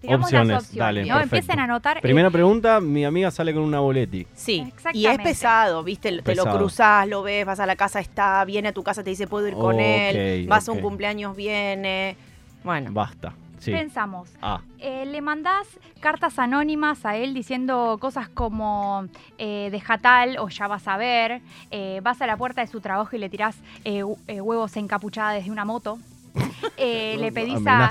Tiramos 0.02 0.28
Opciones, 0.28 0.48
las 0.48 0.64
opciones, 0.64 0.80
dale, 0.80 1.06
¿no? 1.06 1.20
Empiecen 1.22 1.60
a 1.60 1.66
anotar. 1.66 1.98
eh, 1.98 2.02
Primera 2.02 2.32
pregunta, 2.32 2.80
mi 2.80 3.04
amiga 3.04 3.30
sale 3.32 3.54
con 3.54 3.64
una 3.64 3.82
boletti. 3.82 4.26
Sí, 4.34 4.54
y 4.56 4.62
es 4.62 4.68
Exactamente. 4.70 5.24
pesado, 5.24 5.84
¿viste? 5.84 6.22
Te 6.22 6.36
lo 6.36 6.46
cruzás, 6.46 7.06
lo 7.08 7.22
ves, 7.22 7.46
vas 7.46 7.60
a 7.60 7.66
la 7.66 7.76
casa, 7.76 8.00
está, 8.00 8.44
viene 8.46 8.70
a 8.70 8.74
tu 8.74 8.82
casa, 8.82 9.04
te 9.04 9.10
dice, 9.10 9.28
puedo 9.28 9.46
ir 9.48 9.56
con 9.56 9.78
él, 9.80 10.48
vas 10.48 10.70
a 10.70 10.72
un 10.72 10.80
cumpleaños, 10.80 11.36
viene. 11.36 12.16
Bueno, 12.64 12.92
Basta. 12.94 13.34
Sí. 13.60 13.72
Pensamos, 13.72 14.30
Ah, 14.42 14.62
eh, 14.80 15.06
le 15.06 15.22
mandás 15.22 15.68
cartas 16.00 16.40
anónimas 16.40 17.06
a 17.06 17.16
él 17.18 17.34
diciendo 17.34 17.98
cosas 18.00 18.30
como 18.30 19.06
eh, 19.38 19.70
deja 19.72 19.98
tal 19.98 20.38
o 20.40 20.48
ya 20.50 20.68
vas 20.68 20.88
a 20.88 20.96
ver, 20.98 21.42
eh, 21.72 22.00
vas 22.02 22.22
a 22.22 22.28
la 22.28 22.38
puerta 22.38 22.62
de 22.62 22.68
su 22.68 22.80
trabajo 22.82 23.16
y 23.16 23.20
le 23.20 23.30
tirás 23.30 23.58
eh, 23.84 24.04
hu- 24.04 24.18
huevos 24.42 24.76
encapuchadas 24.78 25.36
desde 25.36 25.52
una 25.52 25.66
moto, 25.66 26.00
Eh, 26.82 27.18
le 27.20 27.32
pedís 27.34 27.56
a, 27.68 27.90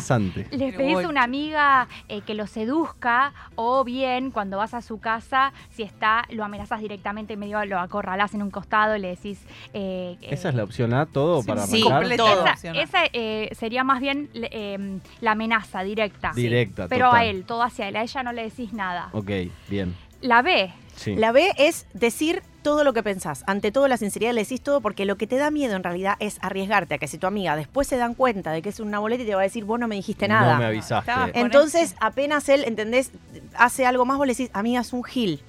le 0.50 0.73
pedís 0.73 1.04
a 1.04 1.09
una 1.09 1.23
amiga 1.23 1.88
eh, 2.09 2.23
que 2.23 2.33
lo 2.35 2.47
seduzca 2.47 3.35
o 3.54 3.85
bien 3.85 4.30
cuando 4.30 4.57
vas 4.57 4.73
a 4.73 4.80
su 4.80 4.99
casa, 4.99 5.52
si 5.75 5.83
está, 5.83 6.25
lo 6.30 6.42
amenazas 6.45 6.80
directamente 6.80 7.35
y 7.35 7.37
medio 7.37 7.62
lo 7.66 7.78
acorralás 7.78 8.33
en 8.35 8.42
un 8.42 8.50
costado 8.50 8.97
y 8.97 9.00
le 9.00 9.09
decís... 9.09 9.40
eh, 9.75 10.16
Esa 10.23 10.49
es 10.50 10.54
la 10.54 10.64
opción 10.64 10.95
A, 10.95 11.04
todo 11.04 11.42
para 11.42 11.66
sí, 11.66 11.83
completa. 11.83 12.16
todo. 12.16 12.45
Esa- 12.47 12.52
esa, 12.71 12.80
esa, 12.83 12.99
eh, 13.12 13.50
sería 13.52 13.85
más 13.85 14.00
bien 14.00 14.30
eh, 14.35 15.00
la 15.21 15.33
amenaza 15.33 15.83
directa. 15.83 16.33
Directa, 16.35 16.88
Pero 16.88 17.07
total. 17.07 17.21
a 17.21 17.25
él, 17.26 17.45
todo 17.45 17.62
hacia 17.62 17.88
él. 17.88 17.97
A 17.97 18.02
ella 18.02 18.23
no 18.23 18.33
le 18.33 18.45
decís 18.45 18.73
nada. 18.73 19.11
Ok, 19.12 19.30
bien. 19.68 19.95
La 20.23 20.40
B. 20.42 20.73
Sí. 20.97 21.14
La 21.14 21.30
B 21.33 21.52
es 21.59 21.87
decir 21.92 22.42
todo 22.62 22.85
lo 22.85 22.93
que 22.93 23.03
pensás. 23.03 23.45
Ante 23.47 23.71
todo, 23.73 23.88
la 23.88 23.97
sinceridad 23.97 24.33
le 24.33 24.43
decís 24.43 24.61
todo 24.61 24.81
porque 24.81 25.05
lo 25.05 25.17
que 25.17 25.27
te 25.27 25.37
da 25.37 25.50
miedo 25.50 25.77
en 25.77 25.83
realidad 25.85 26.17
es 26.21 26.38
arriesgarte 26.43 26.95
a 26.95 26.99
que 26.99 27.09
si 27.09 27.19
tu 27.19 27.27
amiga 27.27 27.57
después 27.57 27.87
se 27.88 27.97
dan 27.97 28.15
cuenta 28.15 28.53
de 28.53 28.62
que 28.62 28.69
es 28.69 28.81
una 28.81 28.99
boleta 28.99 29.23
y 29.23 29.27
te 29.27 29.35
va 29.35 29.41
a 29.41 29.45
decir, 29.45 29.65
vos 29.65 29.79
no 29.81 29.88
me 29.88 29.95
dijiste 29.95 30.29
nada. 30.29 30.55
No 30.55 30.59
me 30.59 30.65
avisaste. 30.67 31.11
Entonces, 31.35 31.95
apenas 32.00 32.49
él, 32.49 32.65
¿entendés? 32.67 33.11
Hace 33.57 33.87
algo 33.87 34.05
más, 34.05 34.19
vos 34.19 34.27
le 34.27 34.33
decís, 34.35 34.50
amiga, 34.53 34.81
es 34.81 34.93
un 34.93 35.05
gil. 35.05 35.41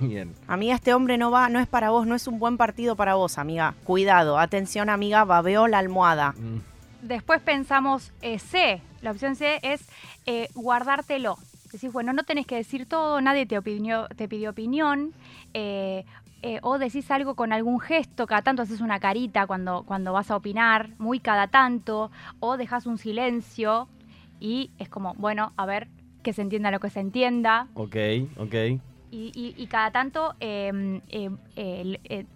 Bien. 0.00 0.34
Amiga, 0.48 0.74
este 0.74 0.92
hombre 0.94 1.16
no 1.16 1.30
va, 1.30 1.48
no 1.48 1.60
es 1.60 1.68
para 1.68 1.90
vos, 1.90 2.06
no 2.06 2.14
es 2.16 2.26
un 2.26 2.38
buen 2.40 2.56
partido 2.56 2.96
para 2.96 3.14
vos, 3.14 3.38
amiga. 3.38 3.74
Cuidado, 3.84 4.38
atención, 4.38 4.90
amiga, 4.90 5.24
babeó 5.24 5.68
la 5.68 5.78
almohada. 5.78 6.32
Mm, 6.36 6.58
Después 7.02 7.40
pensamos 7.40 8.10
eh, 8.20 8.40
C. 8.40 8.82
La 9.00 9.12
opción 9.12 9.36
C 9.36 9.60
es 9.62 9.82
eh, 10.26 10.48
guardártelo. 10.54 11.38
Decís, 11.70 11.92
bueno, 11.92 12.12
no 12.12 12.24
tenés 12.24 12.46
que 12.46 12.56
decir 12.56 12.86
todo, 12.86 13.20
nadie 13.20 13.46
te, 13.46 13.56
opinió- 13.58 14.08
te 14.16 14.26
pidió 14.28 14.50
opinión. 14.50 15.12
eh, 15.54 16.04
eh, 16.42 16.58
o 16.62 16.78
decís 16.78 17.10
algo 17.10 17.34
con 17.34 17.52
algún 17.52 17.80
gesto, 17.80 18.26
cada 18.26 18.42
tanto 18.42 18.62
haces 18.62 18.80
una 18.80 19.00
carita 19.00 19.46
cuando, 19.46 19.82
cuando 19.84 20.12
vas 20.12 20.30
a 20.30 20.36
opinar, 20.36 20.90
muy 20.98 21.18
cada 21.20 21.48
tanto. 21.48 22.10
O 22.40 22.56
dejas 22.56 22.86
un 22.86 22.98
silencio 22.98 23.88
y 24.40 24.70
es 24.78 24.88
como, 24.88 25.14
bueno, 25.14 25.52
a 25.56 25.66
ver, 25.66 25.88
que 26.22 26.32
se 26.32 26.42
entienda 26.42 26.70
lo 26.70 26.80
que 26.80 26.90
se 26.90 27.00
entienda. 27.00 27.68
Ok, 27.74 27.96
ok. 28.38 28.54
Y, 29.10 29.32
y- 29.34 29.54
y 29.56 29.66
cada 29.68 29.90
tanto, 29.92 30.34
eh, 30.40 31.00
eh, 31.08 31.30
eh, 31.56 32.00
eh, 32.04 32.26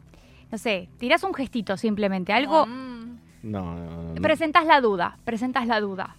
no 0.50 0.59
sé, 0.59 0.88
tirás 0.99 1.23
un 1.25 1.35
gestito 1.35 1.76
simplemente, 1.76 2.33
algo, 2.33 2.66
Mm. 2.66 3.19
No, 3.42 3.75
no, 3.75 4.14
no. 4.14 4.21
presentas 4.23 4.66
la 4.66 4.80
duda, 4.80 5.16
presentas 5.25 5.66
la 5.66 5.80
duda. 5.80 6.16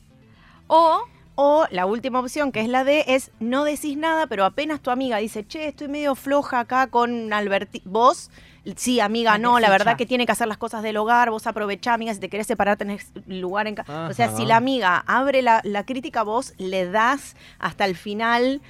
O 0.67 1.01
O 1.43 1.65
la 1.71 1.87
última 1.87 2.19
opción, 2.19 2.51
que 2.51 2.61
es 2.61 2.69
la 2.69 2.83
D, 2.83 3.03
es 3.07 3.31
no 3.39 3.63
decís 3.63 3.97
nada, 3.97 4.27
pero 4.27 4.45
apenas 4.45 4.79
tu 4.79 4.91
amiga 4.91 5.17
dice, 5.17 5.43
che, 5.43 5.69
estoy 5.69 5.87
medio 5.87 6.13
floja 6.13 6.59
acá 6.59 6.85
con 6.85 7.33
Alberti. 7.33 7.81
Vos, 7.83 8.29
sí, 8.75 8.99
amiga, 8.99 9.39
no, 9.39 9.59
la 9.59 9.71
verdad 9.71 9.97
que 9.97 10.05
tiene 10.05 10.27
que 10.27 10.33
hacer 10.33 10.47
las 10.47 10.59
cosas 10.59 10.83
del 10.83 10.97
hogar, 10.97 11.31
vos 11.31 11.47
aprovechá, 11.47 11.95
amiga, 11.95 12.13
si 12.13 12.19
te 12.19 12.29
querés 12.29 12.45
separar 12.45 12.77
tenés 12.77 13.11
lugar 13.25 13.65
en 13.65 13.73
casa. 13.73 14.07
O 14.07 14.13
sea, 14.13 14.29
si 14.29 14.45
la 14.45 14.57
amiga 14.57 15.03
abre 15.07 15.41
la, 15.41 15.61
la 15.63 15.83
crítica, 15.83 16.21
vos 16.21 16.53
le 16.59 16.87
das 16.87 17.35
hasta 17.57 17.85
el 17.85 17.95
final 17.95 18.61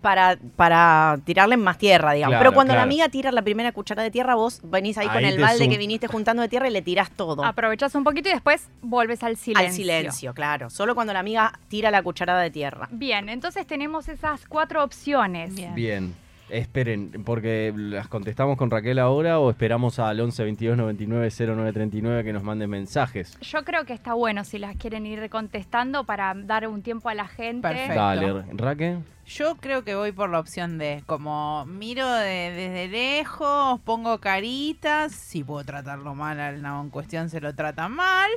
para, 0.00 0.38
para 0.56 1.18
tirarle 1.24 1.54
en 1.54 1.62
más 1.62 1.78
tierra, 1.78 2.12
digamos. 2.12 2.32
Claro, 2.32 2.42
pero 2.42 2.54
cuando 2.54 2.74
la 2.74 2.82
amiga 2.82 3.08
tira 3.08 3.30
la 3.32 3.42
primera 3.42 3.72
cuchara 3.72 4.02
de 4.02 4.10
tierra, 4.10 4.34
vos 4.34 4.60
venís 4.64 4.96
ahí, 4.98 5.06
con 5.06 5.16
Ahí 5.18 5.24
el 5.26 5.36
te 5.36 5.42
balde 5.42 5.68
que 5.68 5.78
viniste 5.78 6.06
juntando 6.06 6.42
de 6.42 6.48
tierra 6.48 6.68
y 6.68 6.70
le 6.72 6.82
tirás 6.82 7.10
todo. 7.10 7.44
aprovechás 7.44 7.94
un 7.94 8.04
poquito 8.04 8.28
y 8.28 8.32
después 8.32 8.68
vuelves 8.82 9.22
al 9.22 9.36
silencio. 9.36 9.66
Al 9.68 9.72
silencio, 9.72 10.34
claro. 10.34 10.70
Solo 10.70 10.94
cuando 10.94 11.12
la 11.12 11.20
amiga 11.20 11.58
tira 11.68 11.90
la 11.90 12.02
cucharada 12.02 12.40
de 12.40 12.50
tierra. 12.50 12.88
Bien, 12.90 13.28
entonces 13.28 13.66
tenemos 13.66 14.08
esas 14.08 14.46
cuatro 14.46 14.82
opciones. 14.82 15.54
Bien. 15.54 15.74
Bien. 15.74 16.14
Esperen, 16.50 17.22
porque 17.24 17.72
las 17.76 18.08
contestamos 18.08 18.56
con 18.56 18.70
Raquel 18.70 18.98
ahora 18.98 19.38
o 19.38 19.50
esperamos 19.50 19.98
al 19.98 20.20
11 20.20 20.42
22 20.44 20.76
99 20.76 21.28
09 21.30 21.72
39 21.72 22.24
que 22.24 22.32
nos 22.32 22.42
manden 22.42 22.70
mensajes. 22.70 23.38
Yo 23.40 23.64
creo 23.64 23.84
que 23.84 23.92
está 23.92 24.14
bueno 24.14 24.44
si 24.44 24.58
las 24.58 24.76
quieren 24.76 25.06
ir 25.06 25.28
contestando 25.30 26.04
para 26.04 26.34
dar 26.34 26.66
un 26.68 26.82
tiempo 26.82 27.08
a 27.08 27.14
la 27.14 27.26
gente. 27.28 27.68
Perfecto. 27.68 27.94
Dale, 27.94 28.44
Raquel. 28.54 28.98
Yo 29.26 29.56
creo 29.56 29.84
que 29.84 29.94
voy 29.94 30.10
por 30.12 30.28
la 30.28 30.40
opción 30.40 30.76
D. 30.78 31.02
Como 31.06 31.64
miro 31.66 32.10
de- 32.12 32.50
desde 32.50 32.88
lejos, 32.88 33.78
pongo 33.80 34.18
caritas. 34.18 35.12
Si 35.12 35.44
puedo 35.44 35.64
tratarlo 35.64 36.14
mal 36.14 36.40
al 36.40 36.60
nabo 36.62 36.82
en 36.82 36.90
cuestión, 36.90 37.28
se 37.30 37.40
lo 37.40 37.54
trata 37.54 37.88
mal. 37.88 38.28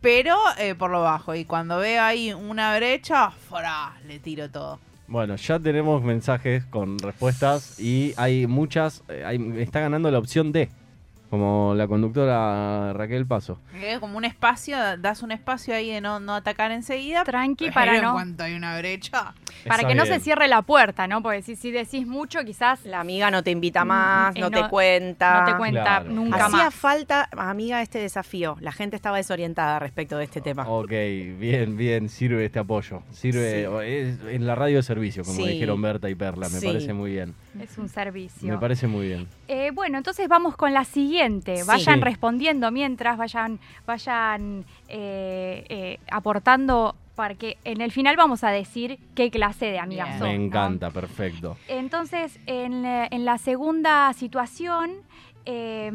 Pero 0.00 0.36
eh, 0.58 0.76
por 0.76 0.90
lo 0.92 1.02
bajo. 1.02 1.34
Y 1.34 1.44
cuando 1.44 1.78
veo 1.78 2.00
ahí 2.02 2.32
una 2.32 2.76
brecha, 2.76 3.30
¡fra! 3.30 3.94
le 4.06 4.20
tiro 4.20 4.48
todo. 4.48 4.78
Bueno, 5.08 5.36
ya 5.36 5.58
tenemos 5.58 6.02
mensajes 6.02 6.64
con 6.66 6.98
respuestas 6.98 7.80
y 7.80 8.12
hay 8.16 8.46
muchas. 8.46 9.02
eh, 9.08 9.24
hay- 9.24 9.54
está 9.58 9.80
ganando 9.80 10.10
la 10.10 10.18
opción 10.18 10.52
D, 10.52 10.68
como 11.30 11.72
la 11.74 11.88
conductora 11.88 12.92
Raquel 12.92 13.26
Paso. 13.26 13.58
Es 13.82 13.98
como 14.00 14.18
un 14.18 14.26
espacio, 14.26 14.76
das 14.98 15.22
un 15.22 15.30
espacio 15.32 15.74
ahí 15.74 15.90
de 15.90 16.00
no, 16.02 16.20
no 16.20 16.34
atacar 16.34 16.72
enseguida. 16.72 17.24
Tranqui 17.24 17.70
para 17.70 17.96
en 17.96 18.02
no, 18.02 18.12
cuanto 18.12 18.42
hay 18.44 18.54
una 18.54 18.76
brecha, 18.78 19.34
para 19.66 19.88
que 19.88 19.94
no 19.94 20.04
bien. 20.04 20.14
se 20.14 20.20
cierre 20.20 20.46
la 20.48 20.62
puerta, 20.62 21.06
¿no? 21.06 21.22
Porque 21.22 21.42
si, 21.42 21.56
si 21.56 21.70
decís 21.70 22.06
mucho, 22.06 22.44
quizás 22.44 22.84
La 22.84 23.00
amiga 23.00 23.30
no 23.30 23.42
te 23.42 23.50
invita 23.50 23.84
más, 23.84 24.34
Mm, 24.34 24.36
eh, 24.36 24.40
no, 24.40 24.50
no- 24.50 24.62
te 24.62 24.68
cuenta. 24.68 25.40
no 25.40 25.46
te 25.52 25.56
cuenta 25.56 25.82
Claro. 25.82 26.10
nunca 26.10 26.46
Hacía 26.46 26.64
más. 26.66 26.74
falta, 26.74 27.28
amiga, 27.36 27.82
este 27.82 27.98
desafío. 27.98 28.56
La 28.60 28.72
gente 28.72 28.96
estaba 28.96 29.16
desorientada 29.16 29.78
respecto 29.78 30.16
de 30.18 30.24
este 30.24 30.40
tema. 30.40 30.68
Ok, 30.68 30.90
bien, 30.90 31.76
bien, 31.76 32.08
sirve 32.08 32.44
este 32.44 32.58
apoyo. 32.58 33.02
Sirve, 33.10 33.60
Sí. 33.60 33.66
o- 33.66 33.80
es 33.80 34.18
en 34.30 34.46
la 34.46 34.54
radio 34.54 34.76
de 34.76 34.82
servicio, 34.82 35.24
como 35.24 35.36
Sí. 35.36 35.48
dijeron 35.48 35.80
Berta 35.82 36.08
y 36.10 36.14
Perla. 36.14 36.48
Me 36.48 36.58
Sí. 36.60 36.66
parece 36.66 36.92
muy 36.92 37.12
bien. 37.12 37.34
es 37.60 37.76
un 37.76 37.88
servicio. 37.88 38.48
Me 38.48 38.56
parece 38.58 38.86
muy 38.86 39.08
bien. 39.08 39.26
Eh, 39.48 39.72
bueno, 39.74 39.98
entonces 39.98 40.28
vamos 40.28 40.54
con 40.56 40.72
la 40.72 40.84
siguiente. 40.84 41.56
Sí. 41.56 41.62
Vayan 41.66 41.96
Sí. 41.96 42.00
respondiendo 42.04 42.70
mientras, 42.70 43.18
vayan, 43.18 43.58
vayan 43.84 44.64
eh, 44.88 45.64
eh, 45.68 45.98
aportando, 46.10 46.94
porque 47.18 47.56
en 47.64 47.80
el 47.80 47.90
final 47.90 48.14
vamos 48.16 48.44
a 48.44 48.50
decir 48.50 49.00
qué 49.16 49.28
clase 49.28 49.66
de 49.66 49.80
amigas 49.80 50.06
Bien. 50.06 50.18
son. 50.20 50.28
Me 50.28 50.38
¿no? 50.38 50.44
encanta, 50.44 50.90
perfecto. 50.92 51.56
Entonces, 51.66 52.38
en, 52.46 52.82
la- 52.82 53.08
en 53.10 53.24
la 53.24 53.38
segunda 53.38 54.12
situación, 54.12 54.92
eh, 55.44 55.90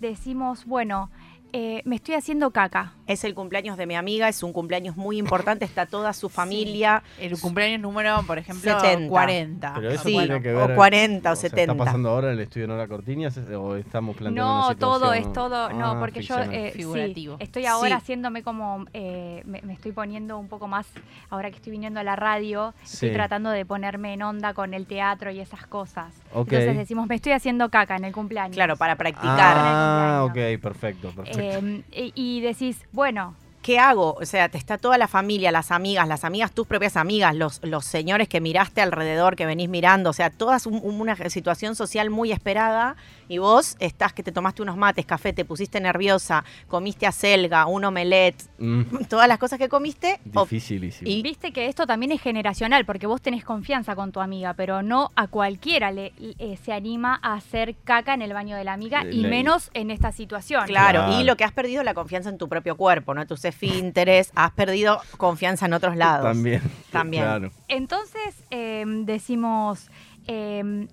decimos, 0.00 0.66
bueno, 0.66 1.08
eh, 1.52 1.82
me 1.84 1.96
estoy 1.96 2.14
haciendo 2.14 2.50
caca. 2.50 2.92
Es 3.06 3.24
el 3.24 3.34
cumpleaños 3.34 3.76
de 3.76 3.86
mi 3.86 3.96
amiga, 3.96 4.28
es 4.28 4.42
un 4.42 4.52
cumpleaños 4.52 4.96
muy 4.96 5.18
importante, 5.18 5.64
está 5.64 5.86
toda 5.86 6.12
su 6.12 6.28
familia. 6.40 7.02
el 7.18 7.38
cumpleaños 7.40 7.80
número, 7.80 8.22
por 8.26 8.38
ejemplo, 8.38 8.78
70. 8.80 9.08
40. 9.08 9.72
Pero 9.74 9.90
eso 9.90 10.02
Sí, 10.04 10.12
tiene 10.18 10.40
que 10.42 10.52
ver. 10.52 10.70
o 10.70 10.74
40 10.74 11.32
o 11.32 11.36
sea, 11.36 11.50
70. 11.50 11.72
¿Está 11.72 11.84
pasando 11.84 12.08
ahora 12.10 12.28
en 12.28 12.34
el 12.34 12.40
estudio 12.40 12.66
Nora 12.68 12.86
Cortiñas 12.88 13.36
o 13.38 13.76
estamos 13.76 14.16
planteando 14.16 14.68
No, 14.70 14.76
todo 14.76 15.12
es 15.12 15.32
todo, 15.32 15.70
no, 15.72 15.92
Ah, 15.92 15.96
porque 15.98 16.22
yo 16.22 16.38
eh, 16.38 16.70
sí, 16.72 16.78
Figurativo. 16.78 17.36
estoy 17.40 17.66
ahora 17.66 17.96
Sí. 17.96 18.02
haciéndome 18.02 18.42
como, 18.42 18.84
eh, 18.92 19.42
me, 19.44 19.60
me 19.62 19.72
estoy 19.72 19.92
poniendo 19.92 20.38
un 20.38 20.48
poco 20.48 20.68
más, 20.68 20.86
ahora 21.30 21.50
que 21.50 21.56
estoy 21.56 21.72
viniendo 21.72 21.98
a 22.00 22.04
la 22.04 22.16
radio, 22.16 22.74
estoy 22.82 23.12
tratando 23.12 23.50
de 23.50 23.64
ponerme 23.66 24.12
en 24.14 24.22
onda 24.22 24.54
con 24.54 24.72
el 24.74 24.86
teatro 24.86 25.30
y 25.30 25.40
esas 25.40 25.66
cosas. 25.66 26.14
Entonces 26.34 26.76
decimos, 26.76 27.08
me 27.08 27.16
estoy 27.16 27.32
haciendo 27.32 27.68
caca 27.70 27.96
en 27.96 28.04
el 28.04 28.12
cumpleaños. 28.12 28.54
Claro, 28.54 28.76
para 28.76 28.96
practicar. 28.96 29.56
Ah, 29.58 30.22
ok, 30.24 30.60
perfecto, 30.60 31.10
perfecto. 31.10 31.39
Eh, 31.40 31.82
y, 31.92 32.12
y 32.14 32.40
decís, 32.40 32.84
bueno, 32.92 33.36
¿Qué 33.62 33.78
hago? 33.78 34.14
O 34.14 34.24
sea, 34.24 34.48
te 34.48 34.56
está 34.56 34.78
toda 34.78 34.96
la 34.96 35.06
familia, 35.06 35.52
las 35.52 35.70
amigas, 35.70 36.08
las 36.08 36.24
amigas, 36.24 36.50
tus 36.52 36.66
propias 36.66 36.96
amigas, 36.96 37.34
los, 37.36 37.60
los 37.62 37.84
señores 37.84 38.26
que 38.26 38.40
miraste 38.40 38.80
alrededor, 38.80 39.36
que 39.36 39.44
venís 39.44 39.68
mirando, 39.68 40.08
o 40.10 40.12
sea, 40.14 40.30
toda 40.30 40.56
un- 40.64 40.80
una 41.00 41.14
situación 41.28 41.74
social 41.76 42.08
muy 42.08 42.32
esperada 42.32 42.96
y 43.28 43.36
vos 43.38 43.76
estás 43.78 44.14
que 44.14 44.22
te 44.22 44.32
tomaste 44.32 44.62
unos 44.62 44.78
mates, 44.78 45.04
café, 45.04 45.32
te 45.34 45.44
pusiste 45.44 45.78
nerviosa, 45.80 46.42
comiste 46.68 47.06
acelga, 47.06 47.66
un 47.66 47.84
omelette, 47.84 48.42
Mm, 48.58 48.82
todas 49.10 49.28
las 49.28 49.38
cosas 49.38 49.58
que 49.58 49.68
comiste. 49.68 50.20
dificilísimo. 50.24 51.10
y- 51.10 51.22
viste 51.22 51.52
que 51.52 51.66
esto 51.66 51.86
también 51.86 52.12
es 52.12 52.20
generacional, 52.22 52.84
porque 52.86 53.06
vos 53.06 53.20
tenés 53.20 53.44
confianza 53.44 53.94
con 53.94 54.10
tu 54.10 54.20
amiga, 54.20 54.54
pero 54.54 54.82
no 54.82 55.10
a 55.16 55.26
cualquiera 55.26 55.90
le, 55.92 56.12
eh, 56.38 56.56
se 56.64 56.72
anima 56.72 57.20
a 57.22 57.34
hacer 57.34 57.76
caca 57.84 58.14
en 58.14 58.22
el 58.22 58.32
baño 58.32 58.56
de 58.56 58.64
la 58.64 58.72
amiga, 58.72 59.04
y 59.10 59.22
menos 59.24 59.70
en 59.74 59.90
esta 59.90 60.12
situación. 60.12 60.64
Claro, 60.66 61.04
Claro. 61.04 61.20
y 61.20 61.24
lo 61.24 61.36
que 61.36 61.44
has 61.44 61.52
perdido 61.52 61.82
es 61.82 61.84
la 61.84 61.94
confianza 61.94 62.30
en 62.30 62.38
tu 62.38 62.48
propio 62.48 62.76
cuerpo, 62.76 63.14
¿no? 63.14 63.26
Tus 63.26 63.44
esfínteres, 63.50 64.32
has 64.34 64.50
perdido 64.52 65.00
confianza 65.16 65.66
en 65.66 65.74
otros 65.74 65.96
lados. 65.96 66.24
También. 66.24 66.62
También. 66.90 67.22
Claro. 67.24 67.50
Entonces 67.68 68.42
eh, 68.50 68.84
decimos, 69.04 69.88
eh, 70.26 70.86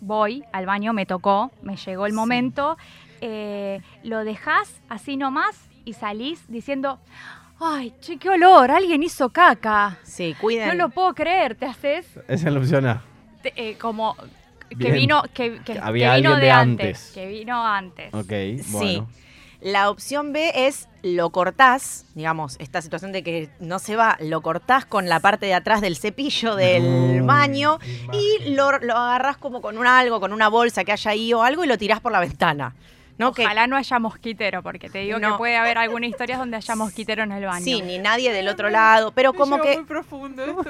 voy 0.00 0.44
al 0.52 0.66
baño, 0.66 0.92
me 0.92 1.06
tocó, 1.06 1.50
me 1.62 1.76
llegó 1.76 2.06
el 2.06 2.12
momento, 2.12 2.76
eh, 3.20 3.80
lo 4.02 4.24
dejás 4.24 4.80
así 4.88 5.16
nomás 5.16 5.56
y 5.84 5.94
salís 5.94 6.44
diciendo, 6.48 6.98
ay, 7.60 7.94
che, 8.00 8.18
qué 8.18 8.28
olor, 8.28 8.70
alguien 8.70 9.02
hizo 9.02 9.30
caca. 9.30 9.98
Sí, 10.02 10.34
cuiden. 10.40 10.68
No 10.68 10.74
lo 10.74 10.88
puedo 10.90 11.14
creer, 11.14 11.54
te 11.54 11.64
haces 11.66 12.06
Esa 12.28 12.48
es 12.48 12.52
la 12.54 12.58
opción 12.60 12.86
A. 12.86 13.02
te- 13.42 13.52
eh, 13.56 13.78
como 13.78 14.16
que 14.68 14.74
Bien. 14.76 14.94
vino, 14.94 15.22
que, 15.32 15.60
había 15.80 16.14
que 16.14 16.16
vino 16.20 16.30
alguien 16.32 16.34
de 16.34 16.40
de 16.40 16.50
antes, 16.50 16.86
antes. 16.86 17.12
que 17.14 17.26
vino 17.28 17.64
antes. 17.66 18.12
Ok, 18.12 18.32
bueno. 18.72 19.08
La 19.60 19.90
opción 19.90 20.32
B 20.32 20.52
es 20.66 20.88
lo 21.02 21.30
cortás, 21.30 22.04
digamos, 22.14 22.56
esta 22.58 22.82
situación 22.82 23.12
de 23.12 23.22
que 23.22 23.48
no 23.60 23.78
se 23.78 23.96
va, 23.96 24.16
lo 24.20 24.40
cortás 24.42 24.84
con 24.84 25.08
la 25.08 25.20
parte 25.20 25.46
de 25.46 25.54
atrás 25.54 25.80
del 25.80 25.96
cepillo 25.96 26.54
del 26.56 27.18
No, 27.20 27.26
baño 27.26 27.78
y 28.12 28.50
lo, 28.50 28.78
lo 28.80 28.96
agarrás 28.96 29.36
como 29.36 29.60
con 29.62 29.78
un 29.78 29.86
algo, 29.86 30.20
con 30.20 30.32
una 30.32 30.48
bolsa 30.48 30.84
que 30.84 30.92
haya 30.92 31.12
ahí 31.12 31.32
o 31.32 31.42
algo 31.42 31.64
y 31.64 31.68
lo 31.68 31.78
tirás 31.78 32.00
por 32.00 32.12
la 32.12 32.20
ventana. 32.20 32.74
¿no? 33.18 33.32
Que- 33.32 33.44
Ojalá 33.46 33.66
no 33.66 33.76
haya 33.76 33.98
mosquitero, 33.98 34.62
porque 34.62 34.90
te 34.90 34.98
digo 34.98 35.18
No. 35.18 35.32
que 35.32 35.38
puede 35.38 35.56
haber 35.56 35.78
alguna 35.78 36.06
historia 36.06 36.36
donde 36.36 36.56
haya 36.58 36.74
mosquitero 36.76 37.22
en 37.22 37.32
el 37.32 37.46
baño. 37.46 37.64
sí, 37.64 37.80
ni 37.80 37.98
nadie 37.98 38.30
del 38.32 38.46
otro 38.48 38.68
lado, 38.68 39.12
pero 39.12 39.32
como 39.32 39.58
que 39.62 39.76
muy 39.76 39.86
profundo 39.86 40.44
esto. 40.44 40.64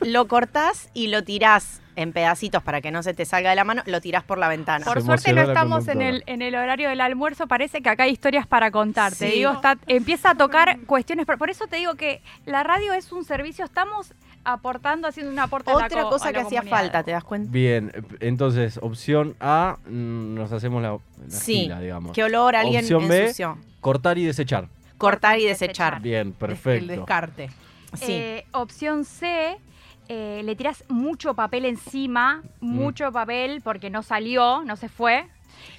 lo 0.00 0.26
cortás 0.26 0.88
y 0.92 1.06
lo 1.08 1.22
tirás 1.22 1.80
en 1.98 2.12
pedacitos 2.12 2.62
para 2.62 2.80
que 2.80 2.90
no 2.90 3.02
se 3.02 3.12
te 3.14 3.24
salga 3.24 3.50
de 3.50 3.56
la 3.56 3.64
mano, 3.64 3.82
lo 3.86 4.00
tirás 4.00 4.22
por 4.24 4.38
la 4.38 4.48
ventana. 4.48 4.84
Por 4.84 5.00
Se 5.00 5.06
suerte 5.06 5.32
no 5.32 5.42
la 5.42 5.48
estamos 5.48 5.88
en 5.88 6.00
el, 6.00 6.22
en 6.26 6.42
el 6.42 6.54
horario 6.54 6.88
del 6.88 7.00
almuerzo, 7.00 7.46
parece 7.46 7.80
que 7.82 7.88
acá 7.88 8.04
hay 8.04 8.12
historias 8.12 8.46
para 8.46 8.70
contar. 8.70 9.14
Te 9.14 9.26
digo, 9.26 9.52
está, 9.52 9.76
empieza 9.86 10.30
a 10.30 10.34
tocar 10.34 10.78
cuestiones, 10.86 11.26
por 11.26 11.38
por 11.38 11.50
eso 11.50 11.66
te 11.66 11.76
digo 11.76 11.94
que 11.94 12.22
la 12.46 12.62
radio 12.62 12.92
es 12.92 13.10
un 13.12 13.24
servicio, 13.24 13.64
estamos 13.64 14.14
aportando, 14.44 15.08
haciendo 15.08 15.32
un 15.32 15.38
aporte 15.38 15.70
a 15.70 15.74
la 15.74 15.86
Otra 15.86 16.02
co- 16.04 16.10
cosa 16.10 16.28
a 16.28 16.32
que 16.32 16.38
la 16.38 16.44
hacía 16.46 16.60
comunidad. 16.60 16.78
falta, 16.80 17.02
¿te 17.02 17.10
das 17.10 17.24
cuenta? 17.24 17.50
Bien, 17.50 17.92
entonces, 18.20 18.78
opción 18.82 19.34
A, 19.40 19.76
mm, 19.86 20.34
nos 20.34 20.52
hacemos 20.52 20.80
la, 20.82 20.92
la 20.92 21.00
Sí, 21.28 21.62
gila, 21.62 21.80
digamos. 21.80 22.12
¿Qué 22.12 22.22
olor 22.24 22.56
alguien 22.56 22.80
Opción 22.82 23.08
B. 23.08 23.22
ensució? 23.24 23.58
Cortar 23.80 24.18
y 24.18 24.24
desechar. 24.24 24.68
Cortar 24.96 25.38
y 25.38 25.44
Desechar. 25.46 26.00
Bien, 26.00 26.28
El 26.28 26.32
perfecto. 26.32 26.86
descarte. 26.86 27.50
Sí. 27.94 28.12
Eh, 28.12 28.46
opción 28.52 29.04
C, 29.04 29.56
eh, 30.08 30.42
le 30.44 30.56
tiras 30.56 30.84
mucho 30.88 31.34
papel 31.34 31.64
encima, 31.64 32.42
Mm. 32.60 32.74
mucho 32.74 33.12
papel 33.12 33.60
porque 33.62 33.90
no 33.90 34.02
salió, 34.02 34.62
no 34.64 34.76
se 34.76 34.88
fue. 34.88 35.26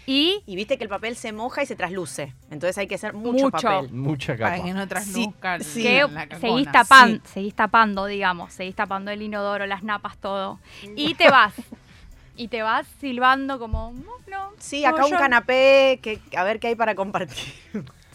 Y 0.06 0.42
Y 0.46 0.56
viste 0.56 0.78
que 0.78 0.84
el 0.84 0.90
papel 0.90 1.16
se 1.16 1.32
moja 1.32 1.64
y 1.64 1.66
se 1.66 1.76
trasluce. 1.76 2.34
Entonces 2.50 2.78
hay 2.78 2.88
que 2.88 2.96
hacer 2.96 3.14
mucho, 3.14 3.46
Mucho. 3.46 3.68
papel. 3.68 3.92
Mucha 3.92 4.36
capa. 4.36 4.52
Para 4.52 4.64
que 4.64 4.74
no 4.74 4.88
trasluzca 4.88 5.56
el- 5.56 5.64
sí. 5.64 5.84
que 5.84 6.02
la 6.08 6.28
cacona. 6.28 6.40
seguís, 6.40 6.68
tapan- 6.68 7.22
Sí. 7.24 7.32
seguís 7.34 7.56
tapando, 7.56 8.06
digamos, 8.08 8.52
seguís 8.54 8.76
tapando 8.76 9.12
el 9.12 9.22
inodoro, 9.22 9.66
las 9.68 9.84
napas, 9.84 10.18
todo. 10.18 10.60
Y 10.96 11.14
te 11.16 11.30
vas. 11.32 11.54
y 12.36 12.48
te 12.48 12.62
vas 12.62 12.88
silbando 13.02 13.60
como, 13.60 13.92
no, 13.94 14.12
no. 14.30 14.52
Sí, 14.60 14.86
acá 14.86 15.06
un 15.06 15.12
canapé, 15.12 16.00
que, 16.02 16.20
a 16.38 16.44
ver 16.46 16.60
qué 16.62 16.68
hay 16.68 16.76
para 16.76 16.96
compartir. 16.96 17.54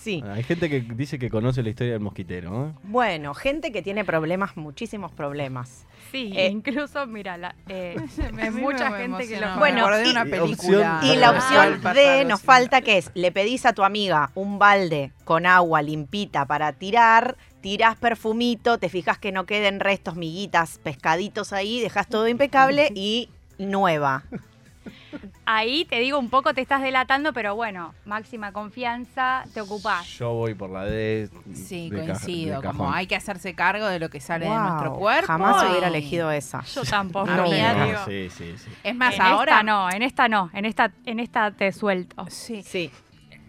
Sí. 0.04 0.22
Hay 0.30 0.42
gente 0.42 0.68
que 0.68 0.80
dice 0.80 1.18
que 1.18 1.30
conoce 1.30 1.62
la 1.62 1.70
historia 1.70 1.94
del 1.94 2.00
mosquitero. 2.02 2.66
¿eh? 2.68 2.72
Bueno, 2.84 3.32
gente 3.34 3.72
que 3.72 3.82
tiene 3.82 4.04
problemas, 4.04 4.56
muchísimos 4.56 5.10
problemas. 5.12 5.86
Sí, 6.12 6.32
Eh, 6.36 6.48
incluso, 6.48 7.06
mira, 7.06 7.36
la, 7.38 7.56
eh, 7.68 7.96
mucha 8.52 8.90
me 8.90 8.98
gente 8.98 9.26
que 9.26 9.40
lo 9.40 9.56
Bueno, 9.58 9.88
y- 10.04 10.10
una 10.10 10.24
película. 10.24 10.98
opción- 11.00 11.12
Y 11.12 11.16
la 11.16 11.28
Ah. 11.28 11.30
opción 11.32 11.80
Pasar 11.82 11.96
D 11.96 12.24
nos 12.26 12.40
sin- 12.40 12.46
falta 12.46 12.80
que 12.82 12.98
es, 12.98 13.10
le 13.14 13.32
pedís 13.32 13.66
a 13.66 13.72
tu 13.72 13.82
amiga 13.82 14.30
un 14.34 14.58
balde 14.58 15.12
con 15.24 15.46
agua 15.46 15.82
limpita 15.82 16.44
para 16.46 16.72
tirar, 16.72 17.36
tirás 17.62 17.96
perfumito, 17.96 18.78
te 18.78 18.88
fijas 18.90 19.18
que 19.18 19.32
no 19.32 19.46
queden 19.46 19.80
restos, 19.80 20.14
miguitas, 20.16 20.78
pescaditos 20.84 21.52
ahí, 21.52 21.80
dejas 21.80 22.06
todo 22.08 22.28
impecable 22.28 22.90
y 22.94 23.30
nueva. 23.58 24.24
Ahí 25.46 25.84
te 25.84 25.98
digo 26.00 26.18
un 26.18 26.30
poco, 26.30 26.54
te 26.54 26.60
estás 26.60 26.82
delatando, 26.82 27.32
pero 27.32 27.54
bueno, 27.54 27.94
máxima 28.04 28.52
confianza, 28.52 29.44
te 29.52 29.60
ocupás. 29.60 30.06
Yo 30.18 30.32
voy 30.32 30.54
por 30.54 30.70
la 30.70 30.84
D. 30.84 31.28
Sí, 31.54 31.90
de 31.90 32.06
caja- 32.06 32.12
coincido. 32.20 32.60
de 32.60 32.66
como 32.68 32.92
hay 32.92 33.06
que 33.06 33.16
hacerse 33.16 33.54
cargo 33.54 33.86
de 33.86 33.98
lo 33.98 34.08
que 34.10 34.20
sale 34.20 34.46
de 34.46 34.54
nuestro 34.54 34.94
cuerpo. 34.94 35.26
Jamás 35.26 35.62
y- 35.64 35.70
hubiera 35.70 35.88
elegido 35.88 36.30
esa. 36.30 36.62
Yo 36.64 36.82
tampoco, 36.84 37.26
no. 37.26 37.44
digo. 37.44 37.98
Sí, 38.06 38.28
sí, 38.30 38.54
sí. 38.58 38.70
Es 38.82 38.94
más, 38.96 39.14
en 39.14 39.22
ahora 39.22 39.52
esta 39.52 39.62
no, 39.62 39.90
en 39.90 40.02
esta 40.02 40.28
no, 40.28 40.50
en 40.52 40.64
esta, 40.64 40.92
en 41.04 41.20
esta 41.20 41.50
te 41.50 41.72
suelto. 41.72 42.26
Sí. 42.28 42.62
Sí. 42.62 42.90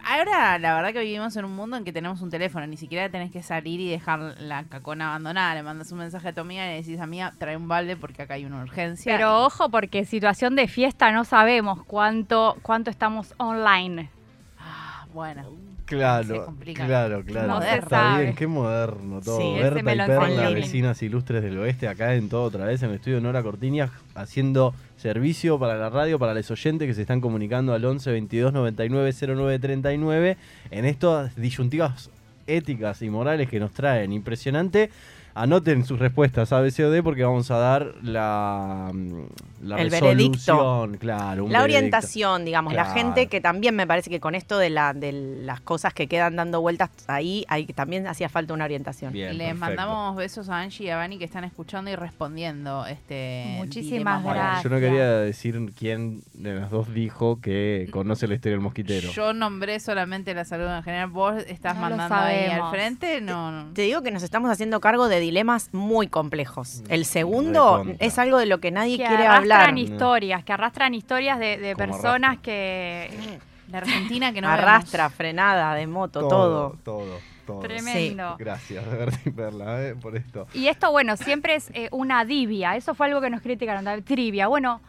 Ahora, 0.08 0.60
la 0.60 0.76
verdad 0.76 0.94
que 0.94 1.00
vivimos 1.00 1.36
en 1.36 1.46
un 1.46 1.56
mundo 1.56 1.78
en 1.78 1.84
que 1.84 1.92
tenemos 1.92 2.22
un 2.22 2.30
teléfono, 2.30 2.68
ni 2.68 2.78
siquiera 2.78 3.10
tenés 3.10 3.32
que 3.32 3.42
salir 3.42 3.80
y 3.80 3.90
dejar 3.90 4.20
la 4.40 4.64
cacona 4.66 5.08
abandonada. 5.10 5.56
Le 5.56 5.64
mandas 5.64 5.92
un 5.92 5.98
mensaje 5.98 6.28
a 6.28 6.34
tu 6.34 6.42
amiga 6.42 6.64
y 6.66 6.70
le 6.70 6.76
decís, 6.84 7.00
amiga, 7.00 7.34
trae 7.40 7.58
un 7.58 7.68
balde 7.68 7.98
porque 7.98 8.22
acá 8.22 8.36
hay 8.36 8.46
una 8.46 8.62
urgencia. 8.62 9.12
Pero 9.12 9.30
Y- 9.30 9.46
ojo, 9.46 9.70
porque 9.70 10.06
situación 10.06 10.56
de 10.56 10.68
fiesta 10.68 11.12
no 11.12 11.24
sabemos 11.24 11.84
cuánto, 11.86 12.56
cuánto 12.62 12.92
estamos 12.92 13.34
online. 13.38 14.12
Ah, 14.60 15.08
bueno. 15.12 15.50
Claro, 15.86 16.54
claro, 16.74 17.24
claro. 17.24 17.48
No 17.48 17.62
Está 17.62 17.90
sabe. 17.90 18.24
bien, 18.24 18.36
qué 18.36 18.48
moderno 18.48 19.22
todo. 19.22 19.40
Sí, 19.40 19.54
Berta 19.62 19.84
me 19.84 19.94
y 19.94 19.98
lo 19.98 20.06
Perla, 20.06 20.50
vecinas 20.50 21.02
ilustres 21.04 21.44
del 21.44 21.58
oeste, 21.60 21.88
acá 21.88 22.16
en 22.16 22.28
todo 22.30 22.44
otra 22.44 22.66
vez, 22.66 22.82
en 22.84 22.90
el 22.90 22.96
estudio 22.96 23.22
Nora 23.22 23.44
Cortiñas, 23.44 23.92
haciendo 24.16 24.74
servicio 24.98 25.60
para 25.60 25.76
la 25.78 25.90
radio, 25.90 26.18
para 26.18 26.34
los 26.34 26.50
oyentes 26.50 26.88
que 26.88 26.94
se 26.94 27.02
están 27.02 27.22
comunicando 27.22 27.74
al 27.74 27.86
11 27.86 28.12
22 28.12 28.54
99 28.54 29.14
09 29.36 29.60
39 29.60 30.38
en 30.72 30.86
estas 30.86 31.36
disyuntivas 31.36 32.10
éticas 32.48 33.02
y 33.02 33.10
morales 33.10 33.50
que 33.50 33.60
nos 33.60 33.72
traen. 33.72 34.12
Impresionante. 34.12 34.90
Anoten 35.38 35.84
sus 35.84 36.00
respuestas 36.00 36.54
A, 36.54 36.62
B, 36.62 36.72
C 36.72 36.86
o 36.86 36.90
D 36.90 37.04
porque 37.04 37.24
vamos 37.24 37.52
a 37.52 37.58
dar 37.58 37.94
la, 38.02 38.90
mm, 38.94 39.24
la 39.66 39.82
El 39.82 39.90
veredicto. 39.90 40.88
claro. 41.00 41.46
un 41.46 41.52
La 41.52 41.60
veredicto. 41.62 41.64
orientación, 41.64 42.46
digamos, 42.46 42.74
la 42.74 42.86
gente 42.86 43.28
que 43.28 43.42
también 43.42 43.76
me 43.76 43.86
parece 43.88 44.10
que 44.10 44.20
con 44.20 44.36
esto 44.36 44.58
de, 44.58 44.70
la, 44.70 44.94
de 44.94 45.12
las 45.12 45.62
cosas 45.62 45.94
que 45.94 46.08
quedan 46.08 46.36
dando 46.36 46.62
vueltas 46.62 46.90
ahí, 47.08 47.46
hay, 47.50 47.66
también 47.68 48.08
hacía 48.08 48.30
falta 48.30 48.54
una 48.54 48.66
orientación. 48.66 49.12
Bien, 49.14 49.38
Les 49.38 49.48
perfecto. 49.50 49.66
mandamos 49.66 50.16
besos 50.16 50.50
a 50.50 50.60
Angie 50.60 50.86
y 50.86 50.90
a 50.90 50.98
Vani 50.98 51.18
que 51.18 51.26
están 51.26 51.44
escuchando 51.44 51.90
y 51.92 51.96
respondiendo 51.96 52.86
este 52.86 53.56
Muchísimas 53.58 54.24
gracias. 54.24 54.64
Yo 54.64 54.70
no 54.70 54.80
quería 54.80 55.12
decir 55.20 55.60
quién 55.78 56.22
de 56.34 56.56
las 56.56 56.70
dos 56.70 56.94
dijo 56.94 57.40
que 57.42 57.88
conoce 57.92 58.28
la 58.28 58.36
historia 58.36 58.54
del 58.56 58.62
mosquitero. 58.62 59.10
Yo 59.12 59.34
nombré 59.34 59.80
solamente 59.80 60.34
la 60.34 60.46
salud 60.46 60.68
en 60.68 60.84
general. 60.84 61.10
Vos 61.10 61.36
estás 61.48 61.76
No 61.76 61.82
mandando 61.82 62.16
ahí 62.16 62.46
al 62.46 62.70
frente. 62.72 63.22
No, 63.22 63.52
no. 63.52 63.74
Te 63.74 63.84
digo 63.84 64.02
que 64.02 64.12
nos 64.12 64.24
estamos 64.24 64.50
haciendo 64.52 64.80
cargo 64.80 65.08
de 65.08 65.20
dilemas 65.20 65.70
muy 65.72 66.08
complejos. 66.08 66.84
El 66.90 67.06
segundo 67.06 67.84
es 68.00 68.20
algo 68.20 68.38
de 68.38 68.46
lo 68.46 68.60
que 68.60 68.72
nadie 68.72 68.98
que 68.98 69.06
quiere 69.06 69.28
arrastran 69.56 69.78
historias, 69.78 70.44
que 70.44 70.54
arrastran 70.54 70.94
historias 70.94 71.40
de, 71.40 71.58
de 71.58 71.76
personas 71.76 72.32
arrastra. 72.32 72.42
que... 72.42 73.40
La 73.72 73.80
Argentina 73.80 74.32
que 74.32 74.42
no 74.42 74.48
Arrastra, 74.48 75.10
frenada, 75.10 75.74
de 75.74 75.88
moto, 75.88 76.20
todo. 76.28 76.78
Todo, 76.84 77.20
todo. 77.48 77.62
Tremendo. 77.62 78.36
Gracias, 78.38 78.86
Berta 78.88 79.20
y 79.26 79.30
Perla, 79.32 79.82
eh, 79.88 79.96
por 79.96 80.16
esto. 80.16 80.46
Y 80.54 80.68
esto, 80.68 80.92
bueno, 80.92 81.18
siempre 81.18 81.56
es 81.56 81.72
eh, 81.74 81.90
una 81.92 82.26
divia. 82.26 82.76
Eso 82.76 82.94
fue 82.94 83.08
algo 83.08 83.22
que 83.22 83.32
nos 83.32 83.42
criticaron, 83.42 83.84
la 83.84 84.00
trivia. 84.02 84.46
Bueno, 84.48 84.82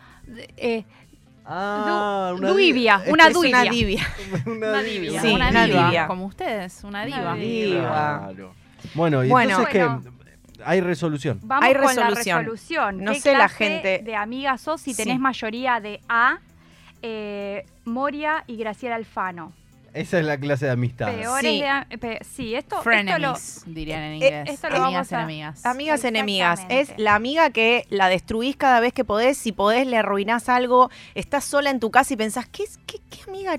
eh, 0.59 0.85
Ah, 1.49 2.35
Du- 2.37 2.47
duivia, 2.49 3.01
una 3.07 3.29
Es 3.29 3.37
una 3.37 3.63
duivia. 3.63 3.63
divia. 3.71 4.07
Una 4.47 4.83
divia. 4.83 5.21
Sí, 5.23 5.33
una, 5.33 5.49
una 5.51 5.65
diva, 5.65 5.85
divia. 5.87 6.07
Como 6.09 6.27
ustedes, 6.27 6.85
una 6.85 7.05
Una 7.05 7.07
diva. 7.07 7.35
diva. 7.35 8.19
Claro. 8.27 8.53
Bueno, 8.95 9.25
y 9.25 9.29
Bueno. 9.29 9.51
entonces 9.61 9.87
Bueno. 9.89 10.16
Hay 10.65 10.81
resolución. 10.81 11.41
Vamos 11.43 11.65
Hay 11.65 11.75
con 11.75 11.83
resolución. 11.83 12.37
la 12.37 12.41
resolución. 12.43 13.05
No 13.05 13.13
¿Qué 13.13 13.21
sé 13.21 13.33
la 13.37 13.49
gente- 13.49 14.01
de 14.05 14.17
amigas 14.17 14.61
sos 14.61 14.81
si 14.81 14.95
Sí. 14.95 15.03
tenés 15.05 15.19
mayoría 15.19 15.81
de 15.81 16.01
A, 16.09 16.39
eh, 17.03 17.65
Moria 17.85 18.45
y 18.47 18.57
Graciela 18.57 18.97
Alfano. 18.97 19.53
Esa 19.95 20.19
es 20.19 20.27
la 20.27 20.37
clase 20.39 20.67
de 20.67 20.73
amistad. 20.73 21.11
Peores 21.15 21.51
Sí. 21.51 21.63
de... 21.89 21.97
pe- 21.99 22.19
sí, 22.23 22.55
esto, 22.55 22.77
esto 22.77 22.77
lo... 22.77 22.83
Frenemies, 22.83 23.63
dirían 23.67 24.03
en 24.03 24.11
Eh, 24.13 24.15
inglés. 24.17 24.49
esto 24.51 24.69
lo 24.69 24.77
Amigas 24.85 24.93
vamos 24.93 25.13
a- 25.13 25.17
enemigas. 25.23 25.65
Amigas 25.67 26.05
enemigas. 26.05 26.67
Es 26.69 26.93
la 26.99 27.15
amiga 27.15 27.49
que 27.49 27.87
la 27.89 28.09
destruís 28.09 28.57
cada 28.57 28.81
vez 28.81 28.93
que 28.93 29.05
podés. 29.07 29.39
Si 29.39 29.53
podés, 29.53 29.87
le 29.87 29.97
arruinás 29.97 30.51
algo. 30.51 30.91
Estás 31.15 31.45
sola 31.45 31.71
en 31.71 31.81
tu 31.81 31.91
casa 31.91 32.13
y 32.13 32.17
pensás, 32.19 32.47
¿qué, 32.47 32.65
es- 32.65 32.79
qué, 32.87 32.99
qué 33.09 33.21
amiga 33.31 33.59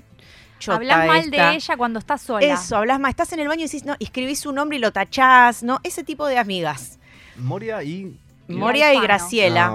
chota 0.58 0.76
Hablas 0.76 1.06
mal 1.06 1.18
esta? 1.20 1.50
de 1.50 1.56
ella 1.56 1.76
cuando 1.76 1.98
estás 1.98 2.22
sola. 2.22 2.46
Eso, 2.46 2.76
hablas 2.76 3.00
más. 3.00 3.10
Estás 3.10 3.32
en 3.32 3.40
el 3.40 3.48
baño 3.48 3.62
y 3.62 3.64
decís, 3.64 3.84
no, 3.84 3.96
escribís 3.98 4.40
su 4.40 4.52
nombre 4.52 4.78
y 4.78 4.80
lo 4.80 4.92
tachás, 4.92 5.62
¿no? 5.62 5.80
Ese 5.82 6.04
tipo 6.04 6.26
de 6.26 6.38
amigas. 6.38 6.98
Moria 7.36 7.82
y. 7.82 8.16
Moria 8.48 8.94
y. 8.94 9.00
Graciela. 9.00 9.66
Ah. 9.66 9.70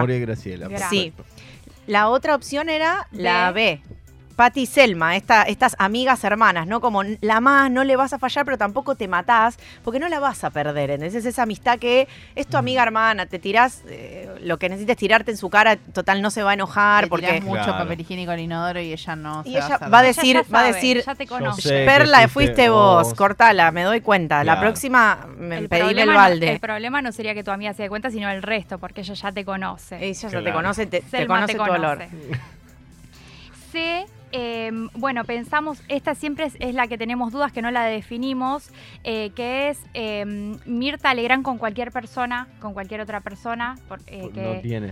Moria 0.00 0.16
y 0.16 0.20
Graciela. 0.20 0.68
Gra. 0.68 0.88
Sí. 0.88 1.12
La 1.86 2.08
otra 2.08 2.34
opción 2.34 2.68
era 2.68 3.08
la 3.12 3.52
B. 3.52 3.80
B. 4.36 4.46
Pati 4.46 4.60
y 4.62 4.66
Selma, 4.66 5.16
esta- 5.16 5.42
estas 5.44 5.74
amigas 5.78 6.22
hermanas, 6.22 6.66
¿no? 6.66 6.80
Como 6.82 7.02
la 7.22 7.40
más, 7.40 7.70
no 7.70 7.84
le 7.84 7.96
vas 7.96 8.12
a 8.12 8.18
fallar, 8.18 8.44
pero 8.44 8.58
tampoco 8.58 8.94
te 8.94 9.08
matás, 9.08 9.58
porque 9.82 9.98
no 9.98 10.08
la 10.08 10.20
vas 10.20 10.44
a 10.44 10.50
perder. 10.50 10.90
Entonces, 10.90 11.24
esa 11.24 11.44
amistad 11.44 11.78
que 11.78 12.06
es 12.34 12.46
tu 12.46 12.56
amiga 12.58 12.82
hermana, 12.82 13.24
te 13.26 13.38
tirás 13.38 13.82
eh, 13.88 14.28
lo 14.42 14.58
que 14.58 14.68
necesites 14.68 14.96
tirarte 14.98 15.30
en 15.30 15.36
su 15.38 15.48
cara, 15.48 15.76
total, 15.76 16.20
no 16.20 16.30
se 16.30 16.42
va 16.42 16.50
a 16.50 16.54
enojar, 16.54 17.08
porque. 17.08 17.26
tirás 17.26 17.42
mucho 17.44 17.62
Claro. 17.64 17.78
papel 17.78 18.00
higiénico 18.00 18.30
al 18.30 18.40
inodoro 18.40 18.78
y 18.80 18.92
ella 18.92 19.16
no 19.16 19.40
Y 19.46 19.52
se 19.52 19.58
ella 19.58 19.68
va 19.68 19.74
a 19.74 19.78
va 19.78 19.86
a 19.86 19.88
nada. 19.90 20.02
decir- 20.02 20.44
va 20.54 20.60
a 20.60 20.64
decir, 20.64 21.02
Ya 21.04 21.14
te 21.14 21.26
conozco. 21.26 21.62
sé. 21.62 21.84
Perla, 21.86 22.18
fuiste 22.28 22.32
fuiste 22.32 22.68
vos, 22.68 23.04
vos. 23.08 23.14
cortala, 23.14 23.70
me 23.72 23.82
doy 23.84 24.02
cuenta. 24.02 24.44
La 24.44 24.60
próxima 24.60 25.26
me 25.38 25.58
El 25.58 25.68
pedile 25.70 26.02
el 26.02 26.08
problema 26.08 26.12
no- 26.12 26.18
balde. 26.18 26.52
el 26.52 26.60
problema 26.60 27.02
no 27.02 27.10
sería 27.12 27.32
que 27.34 27.42
tu 27.42 27.50
amiga 27.50 27.72
se 27.72 27.84
dé 27.84 27.88
cuenta, 27.88 28.10
sino 28.10 28.28
el 28.30 28.42
resto, 28.42 28.78
porque 28.78 29.00
ella 29.00 29.14
ya 29.14 29.32
te 29.32 29.44
conoce. 29.46 29.96
Ella 29.98 30.28
ya 30.28 30.42
te 30.42 30.52
conoce, 30.52 30.86
te, 30.86 31.00
te 31.00 31.08
Selma 31.08 31.34
conoce 31.36 31.54
tu 31.54 31.62
olor. 31.62 31.98
C, 33.72 34.06
eh, 34.32 34.70
bueno, 34.94 35.24
pensamos, 35.24 35.82
esta 35.88 36.14
siempre 36.14 36.46
es, 36.46 36.56
es 36.60 36.74
la 36.74 36.86
que 36.88 36.98
tenemos 36.98 37.32
dudas, 37.32 37.52
que 37.52 37.62
no 37.62 37.70
la 37.70 37.84
definimos, 37.84 38.70
eh, 39.04 39.30
que 39.34 39.68
es 39.70 39.78
eh, 39.94 40.24
Mirta 40.66 41.14
Legrand 41.14 41.42
con 41.44 41.58
cualquier 41.58 41.92
persona, 41.92 42.48
con 42.60 42.72
cualquier 42.74 43.00
otra 43.00 43.20
persona, 43.20 43.76
por- 43.88 44.00
eh, 44.06 44.28
que 44.34 44.40
No 44.42 44.60
tiene. 44.60 44.88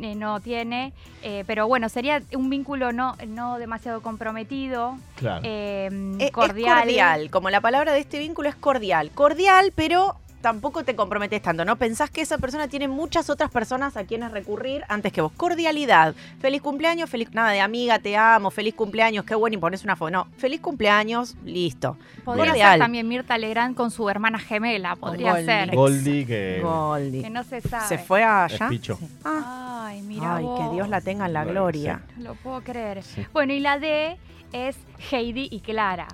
eh, 0.00 0.14
no 0.16 0.40
tiene, 0.40 0.92
eh, 1.22 1.44
pero 1.46 1.66
bueno, 1.68 1.88
sería 1.88 2.20
un 2.34 2.50
vínculo 2.50 2.92
no, 2.92 3.16
no 3.28 3.58
demasiado 3.58 4.00
comprometido, 4.02 4.96
Claro. 5.16 5.42
eh, 5.44 5.88
Eh, 6.18 6.26
Es 6.26 6.30
cordial. 6.32 6.80
cordial, 6.80 7.30
como 7.30 7.50
la 7.50 7.60
palabra 7.60 7.92
de 7.92 8.00
este 8.00 8.18
vínculo 8.18 8.48
es 8.48 8.56
cordial. 8.56 9.10
Cordial, 9.12 9.72
pero 9.74 10.16
tampoco 10.40 10.84
te 10.84 10.94
comprometes 10.96 11.42
tanto, 11.42 11.64
¿no? 11.64 11.76
Pensás 11.76 12.10
que 12.10 12.20
esa 12.20 12.38
persona 12.38 12.68
tiene 12.68 12.88
muchas 12.88 13.28
otras 13.30 13.50
personas 13.50 13.96
a 13.96 14.04
quienes 14.04 14.30
recurrir 14.30 14.84
antes 14.88 15.12
que 15.12 15.20
vos. 15.20 15.32
Cordialidad. 15.36 16.14
Feliz 16.40 16.62
cumpleaños, 16.62 17.10
feliz 17.10 17.28
nada 17.32 17.50
de 17.50 17.60
amiga, 17.60 17.98
te 17.98 18.16
amo, 18.16 18.50
feliz 18.50 18.74
cumpleaños, 18.74 19.24
qué 19.24 19.34
bueno 19.34 19.54
y 19.54 19.58
pones 19.58 19.84
una 19.84 19.96
foto. 19.96 20.10
No, 20.10 20.26
feliz 20.36 20.60
cumpleaños, 20.60 21.36
listo. 21.44 21.96
Podría 22.24 22.46
Cordial. 22.46 22.70
ser 22.72 22.78
también 22.80 23.08
Mirta 23.08 23.36
Legrand 23.38 23.74
con 23.76 23.90
su 23.90 24.08
hermana 24.08 24.38
gemela, 24.38 24.96
podría 24.96 25.32
Goldie. 25.32 25.46
ser. 25.46 25.74
Goldie 25.74 26.26
que. 26.26 26.60
Goldie. 26.62 27.22
Que 27.22 27.30
no 27.30 27.44
se 27.44 27.60
sabe. 27.60 27.86
Se 27.88 27.98
fue 27.98 28.22
allá. 28.24 28.68
Sí. 28.68 28.80
Ah, 29.24 29.86
Ay, 29.88 30.02
mira 30.02 30.36
ay, 30.36 30.44
que. 30.58 30.74
Dios 30.74 30.88
la 30.88 31.00
tenga 31.00 31.26
en 31.26 31.32
la 31.32 31.44
gloria. 31.44 32.02
No 32.16 32.30
lo 32.30 32.34
puedo 32.34 32.60
creer. 32.62 33.02
Sí. 33.02 33.26
Bueno, 33.32 33.52
y 33.52 33.60
la 33.60 33.78
D 33.78 34.16
es 34.52 34.76
Heidi 35.10 35.48
y 35.50 35.60
Clara. 35.60 36.06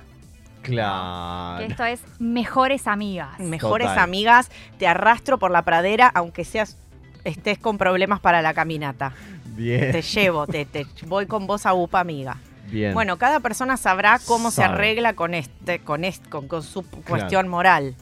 Claro. 0.64 1.59
Que 1.59 1.66
esto 1.70 1.85
es 1.85 2.00
mejores 2.18 2.87
amigas. 2.87 3.38
Mejores 3.38 3.88
Total. 3.88 4.03
amigas, 4.03 4.50
te 4.79 4.87
arrastro 4.87 5.38
por 5.38 5.50
la 5.50 5.62
pradera, 5.62 6.11
aunque 6.14 6.44
seas 6.44 6.77
estés 7.24 7.59
con 7.59 7.79
problemas 7.79 8.20
para 8.20 8.42
la 8.42 8.55
caminata. 8.55 9.12
Bien. 9.57 9.92
Te 9.92 10.03
llevo, 10.03 10.46
te, 10.46 10.64
te 10.64 10.87
voy 11.07 11.27
con 11.27 11.46
vos 11.46 11.66
a 11.66 11.74
UPA, 11.74 12.00
amiga. 12.00 12.37
Bien. 12.70 12.94
Bueno, 12.94 13.18
cada 13.18 13.40
persona 13.40 13.77
sabrá 13.77 14.18
cómo 14.27 14.50
se 14.50 14.64
arregla 14.64 15.14
con 15.14 15.35
este, 15.35 15.79
con 15.81 16.05
este, 16.05 16.29
con, 16.29 16.48
con 16.48 16.62
su 16.62 16.83
cuestión 16.83 17.46
moral. 17.48 17.94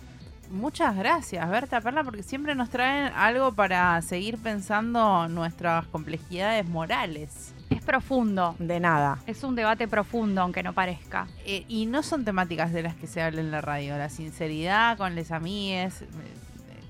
Muchas 0.50 0.94
gracias, 0.96 1.48
Berta 1.50 1.80
Perla, 1.80 2.04
porque 2.04 2.22
siempre 2.22 2.54
nos 2.54 2.68
traen 2.68 3.10
algo 3.14 3.52
para 3.52 4.00
seguir 4.02 4.36
pensando 4.38 5.26
nuestras 5.28 5.86
complejidades 5.86 6.68
morales. 6.68 7.54
Es 7.72 7.84
profundo. 7.84 8.54
De 8.58 8.80
nada. 8.80 9.18
Es 9.26 9.42
un 9.44 9.54
debate 9.54 9.88
profundo, 9.88 10.40
aunque 10.42 10.62
no 10.62 10.72
parezca. 10.72 11.26
Eh, 11.44 11.64
y 11.68 11.86
no 11.86 12.02
son 12.02 12.24
temáticas 12.24 12.72
de 12.72 12.82
las 12.82 12.94
que 12.94 13.06
se 13.06 13.22
habla 13.22 13.40
en 13.40 13.50
la 13.50 13.60
radio. 13.60 13.96
La 13.98 14.08
sinceridad 14.08 14.96
con 14.96 15.14
les 15.14 15.30
amigues, 15.30 16.02
eh, 16.02 16.06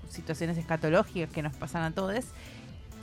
situaciones 0.09 0.59
escatológicas 0.59 1.31
que 1.31 1.43
nos 1.43 1.55
pasan 1.55 1.83
a 1.83 1.91
todos. 1.93 2.25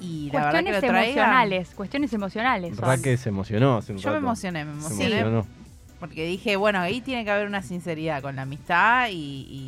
Y 0.01 0.29
la 0.31 0.45
verdad 0.45 0.59
que 0.63 0.65
Cuestiones 0.71 0.91
lo 0.93 0.99
emocionales. 1.01 1.69
Cuestiones 1.75 2.13
emocionales. 2.13 2.75
son. 2.75 2.85
Raque 2.85 3.17
se 3.17 3.29
emocionó 3.29 3.77
hace 3.77 3.91
un 3.91 3.97
Yo 3.97 4.11
me 4.11 4.17
emocioné, 4.17 4.63
me 4.65 4.73
Se 4.81 4.87
emocioné. 4.87 5.19
emocionó. 5.19 5.58
Porque 5.99 6.25
dije, 6.25 6.55
bueno, 6.55 6.79
ahí 6.79 7.01
tiene 7.01 7.25
que 7.25 7.31
haber 7.31 7.45
una 7.47 7.61
sinceridad 7.61 8.21
con 8.21 8.35
la 8.37 8.43
amistad 8.43 9.09
y, 9.09 9.13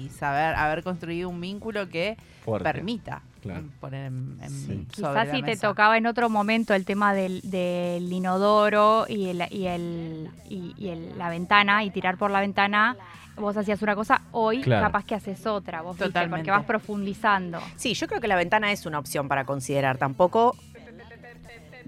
y 0.05 0.09
saber 0.17 0.55
haber 0.55 0.81
construido 0.83 1.27
un 1.29 1.41
vínculo 1.41 1.89
que 1.89 2.17
Fuerte. 2.45 2.63
permita 2.71 3.21
Claro. 3.41 3.63
poner 3.79 4.05
en, 4.05 4.37
en- 4.41 4.49
Sí. 4.49 4.65
sobre 4.67 4.85
Quizás 4.91 5.27
la 5.27 5.33
si 5.35 5.41
te 5.43 5.57
tocaba 5.57 5.97
en 5.97 6.05
otro 6.05 6.29
momento 6.29 6.73
el 6.75 6.85
tema 6.85 7.13
del, 7.13 7.41
del 7.41 8.11
inodoro 8.13 9.05
y, 9.09 9.29
el, 9.29 9.43
y, 9.51 9.65
el, 9.65 10.29
y, 10.47 10.73
y 10.77 10.89
el- 10.89 11.17
la 11.17 11.29
ventana 11.29 11.83
y 11.83 11.89
tirar 11.89 12.17
por 12.17 12.29
la 12.31 12.39
ventana, 12.39 12.95
vos 13.37 13.57
hacías 13.57 13.81
una 13.81 13.95
cosa, 13.95 14.21
hoy 14.31 14.61
Claro. 14.61 14.85
capaz 14.85 15.03
que 15.05 15.15
haces 15.15 15.45
otra, 15.47 15.81
vos 15.81 15.97
viste, 15.97 16.27
porque 16.29 16.51
vas 16.51 16.63
profundizando. 16.65 17.59
Sí, 17.75 17.93
yo 17.95 18.07
creo 18.07 18.21
que 18.21 18.27
la 18.27 18.35
ventana 18.35 18.71
es 18.71 18.85
una 18.85 18.99
opción 18.99 19.27
para 19.27 19.43
considerar. 19.45 19.97
Tampoco 19.97 20.55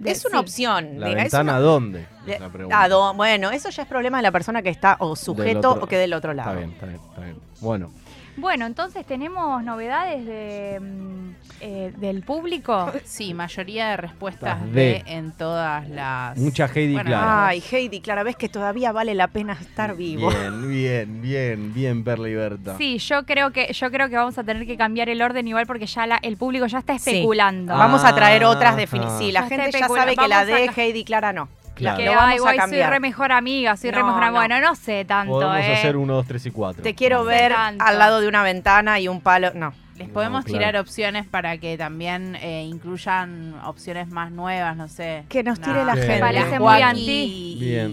es 0.06 0.26
una 0.26 0.38
sí. 0.38 0.42
opción. 0.42 1.00
¿La 1.00 1.08
diga, 1.08 1.20
es 1.20 1.24
ventana 1.26 1.54
una- 1.54 1.60
dónde? 1.62 2.08
Es 2.26 2.40
la 2.40 2.50
pregunta. 2.50 2.82
ah, 2.82 2.88
do- 2.90 3.14
bueno, 3.14 3.52
eso 3.52 3.70
ya 3.70 3.84
es 3.84 3.88
problema 3.90 4.18
de 4.18 4.24
la 4.24 4.32
persona 4.32 4.62
que 4.62 4.70
está 4.70 4.96
o 5.00 5.16
sujeto 5.16 5.72
otro- 5.72 5.84
o 5.84 5.88
que 5.88 5.98
del 5.98 6.14
otro 6.14 6.34
lado. 6.34 6.52
Está 6.52 6.60
bien, 6.60 6.72
está 6.72 6.86
bien, 6.86 7.00
está 7.10 7.22
bien. 7.22 7.38
Bueno, 7.60 7.92
Bueno, 8.36 8.66
entonces 8.66 9.06
tenemos 9.06 9.64
novedades 9.64 10.26
de, 10.26 10.80
mm, 10.80 11.36
eh, 11.62 11.94
del 11.98 12.24
público. 12.24 12.92
Sí, 13.06 13.34
mayoría 13.34 13.90
de 13.90 13.98
respuestas 13.98 14.72
de 14.72 15.04
en 15.06 15.32
todas 15.34 15.88
las. 15.90 16.38
Mucha 16.38 16.66
Heidi 16.66 16.96
Clara. 16.98 17.48
Ay, 17.48 17.64
Heidi, 17.72 18.02
Clara, 18.02 18.24
ves 18.24 18.36
que 18.36 18.50
todavía 18.50 18.92
vale 18.92 19.14
la 19.14 19.28
pena 19.28 19.54
estar 19.54 19.96
vivo. 19.96 20.30
bien, 20.30 20.68
bien, 20.70 21.22
bien, 21.22 21.74
bien, 21.74 22.04
Perla 22.04 22.30
y 22.30 22.36
Berta. 22.36 22.78
Sí, 22.78 22.98
yo 22.98 23.24
creo 23.26 23.52
que 23.52 23.72
yo 23.72 23.92
creo 23.92 24.10
que 24.10 24.16
vamos 24.16 24.38
a 24.38 24.44
tener 24.44 24.66
que 24.66 24.78
cambiar 24.78 25.10
el 25.10 25.22
orden 25.22 25.48
igual 25.48 25.68
porque 25.68 25.86
ya 25.86 26.08
la- 26.08 26.20
el 26.24 26.38
público 26.38 26.66
ya 26.66 26.80
está 26.80 26.98
Sí. 26.98 27.12
especulando. 27.12 27.74
Ah. 27.74 27.78
Vamos 27.78 28.04
a 28.04 28.16
traer 28.16 28.46
otras 28.46 28.76
definiciones. 28.76 29.20
Sí, 29.20 29.32
la 29.32 29.42
Ya 29.42 29.48
gente 29.48 29.72
ya 29.80 29.88
sabe 29.88 30.16
que 30.16 30.28
la 30.28 30.40
a 30.40 30.46
de 30.46 30.72
Heidi 30.76 31.04
Clara 31.04 31.34
no. 31.34 31.50
Claro. 31.76 31.98
que 31.98 32.06
Lo 32.06 32.12
ay, 32.12 32.16
vamos 32.18 32.40
a 32.40 32.42
guay, 32.42 32.60
soy 32.70 32.82
re 32.84 33.00
mejor 33.00 33.32
amiga, 33.32 33.76
soy 33.78 33.92
re 33.92 34.00
No, 34.00 34.08
mejor 34.08 34.24
amiga. 34.24 34.48
no. 34.48 34.56
Bueno, 34.56 34.68
no 34.70 34.76
sé 34.76 35.06
tanto, 35.06 35.34
Podemos 35.34 35.58
¿eh? 35.58 35.74
hacer 35.74 35.98
1, 35.98 36.14
2, 36.14 36.28
3 36.28 36.46
y 36.46 36.52
4. 36.52 36.84
Te 36.84 36.94
quiero 36.96 37.24
ver 37.26 37.52
tanto. 37.54 37.84
al 37.84 38.00
lado 38.00 38.22
de 38.22 38.28
una 38.28 38.44
ventana 38.44 39.00
y 39.00 39.08
un 39.08 39.22
palo. 39.22 39.52
No. 39.56 39.74
Les 39.98 40.08
No, 40.08 40.14
podemos 40.16 40.44
claro. 40.44 40.58
tirar 40.60 40.78
opciones 40.78 41.28
para 41.28 41.58
que 41.60 41.78
también 41.78 42.36
eh, 42.42 42.64
incluyan 42.68 43.54
opciones 43.64 44.08
más 44.10 44.32
nuevas, 44.32 44.76
no 44.76 44.88
sé. 44.88 45.24
Que 45.30 45.44
nos 45.44 45.60
tire 45.60 45.84
la 45.86 45.94
gente. 45.96 46.20
Parece 46.20 46.60
muy 46.60 46.82
anti. 46.82 47.58
Bien. 47.60 47.92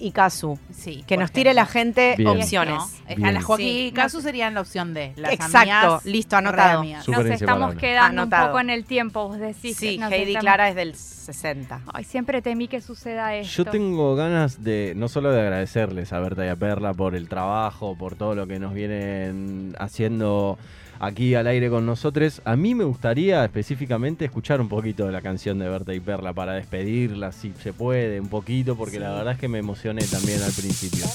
Y, 0.00 0.12
Kazu. 0.12 0.58
sí, 0.72 1.04
Que 1.06 1.16
nos 1.18 1.30
tire 1.30 1.52
la 1.54 1.66
gente 1.66 2.14
Bien. 2.16 2.28
opciones. 2.28 2.82
Bien. 3.16 3.34
la 3.34 3.42
Joaquín 3.42 3.66
Sí. 3.66 3.86
y 3.88 3.92
Casu 3.92 4.20
serían 4.22 4.54
la 4.54 4.62
opción 4.62 4.94
D. 4.94 5.12
Las 5.16 5.32
Exacto, 5.34 5.58
amigas 5.58 6.04
listo, 6.06 6.36
anotado. 6.36 6.82
Nos 7.06 7.26
estamos 7.26 7.74
quedando 7.74 8.22
Anotado. 8.22 8.44
un 8.44 8.48
poco 8.50 8.60
en 8.60 8.70
el 8.70 8.84
tiempo, 8.84 9.28
vos 9.28 9.38
decís. 9.38 9.76
Sí, 9.76 9.98
nos 9.98 10.10
Heidi 10.10 10.28
estamos- 10.32 10.40
Clara 10.42 10.68
es 10.70 10.74
del 10.74 10.94
60. 10.94 11.82
Ay, 11.92 12.04
siempre 12.04 12.40
temí 12.40 12.66
que 12.66 12.80
suceda 12.80 13.34
esto. 13.36 13.64
Yo 13.64 13.70
tengo 13.70 14.14
ganas 14.16 14.62
de, 14.64 14.94
no 14.96 15.08
solo 15.08 15.30
de 15.32 15.40
agradecerles 15.40 16.12
a 16.12 16.18
Berta 16.20 16.46
y 16.46 16.48
a 16.48 16.56
Perla 16.56 16.94
por 16.94 17.14
el 17.14 17.28
trabajo, 17.28 17.94
por 17.96 18.14
todo 18.14 18.34
lo 18.34 18.46
que 18.46 18.58
nos 18.58 18.72
vienen 18.72 19.74
haciendo 19.78 20.58
aquí 21.00 21.34
al 21.34 21.46
aire 21.48 21.68
con 21.70 21.84
nosotros. 21.86 22.40
A 22.44 22.54
mí 22.54 22.74
me 22.74 22.84
gustaría 22.84 23.44
específicamente 23.44 24.26
escuchar 24.26 24.60
un 24.60 24.68
poquito 24.68 25.06
de 25.06 25.12
la 25.12 25.22
canción 25.22 25.58
de 25.58 25.68
Berta 25.68 25.94
y 25.94 26.00
Perla 26.00 26.32
para 26.32 26.52
despedirla, 26.52 27.32
si 27.32 27.52
se 27.60 27.72
puede, 27.72 28.20
un 28.20 28.28
poquito, 28.28 28.76
porque 28.76 29.00
la 29.00 29.10
verdad 29.10 29.32
es 29.32 29.40
que 29.40 29.48
me 29.48 29.58
emocioné 29.58 30.04
también 30.04 30.40
al 30.42 30.52
principio. 30.52 31.06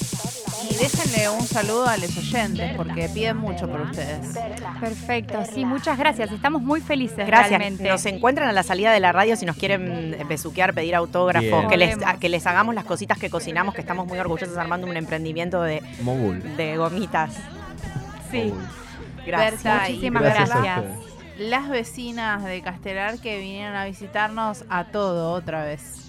Y 0.69 0.75
déjenle 0.75 1.29
un 1.29 1.45
saludo 1.45 1.87
a 1.87 1.95
los 1.97 2.17
oyentes 2.17 2.73
porque 2.75 3.07
piden 3.13 3.37
mucho 3.37 3.69
por 3.69 3.81
ustedes. 3.81 4.35
Perfecto, 4.81 5.43
sí, 5.53 5.63
muchas 5.63 5.97
gracias. 5.97 6.31
Estamos 6.31 6.63
muy 6.63 6.81
felices 6.81 7.27
Gracias. 7.27 7.59
realmente. 7.59 7.87
Nos 7.87 8.05
encuentran 8.07 8.49
a 8.49 8.51
la 8.51 8.63
salida 8.63 8.91
de 8.91 8.99
la 8.99 9.11
radio 9.11 9.35
si 9.35 9.45
nos 9.45 9.55
quieren 9.55 10.17
besuquear, 10.27 10.73
pedir 10.73 10.95
autógrafos, 10.95 11.67
que 11.67 11.77
les, 11.77 11.95
que 12.19 12.29
les 12.29 12.47
hagamos 12.47 12.73
las 12.73 12.85
cositas 12.85 13.19
que 13.19 13.29
cocinamos, 13.29 13.75
que 13.75 13.81
estamos 13.81 14.07
muy 14.07 14.17
orgullosos 14.17 14.57
armando 14.57 14.87
un 14.87 14.97
emprendimiento 14.97 15.61
de, 15.61 15.83
Mogul. 16.01 16.41
de 16.57 16.77
gomitas. 16.77 17.35
Sí, 18.31 18.45
Mogul. 18.45 18.84
Gracias. 19.25 19.63
Berta, 19.63 19.79
Muchísimas 19.87 20.23
Gracias 20.23 20.49
gracias. 20.49 20.85
Las 21.37 21.69
vecinas 21.69 22.43
de 22.43 22.61
Castelar 22.61 23.19
que 23.19 23.39
vinieron 23.39 23.75
a 23.75 23.85
visitarnos 23.85 24.63
a 24.69 24.85
todo 24.85 25.31
otra 25.33 25.65
vez. 25.65 26.04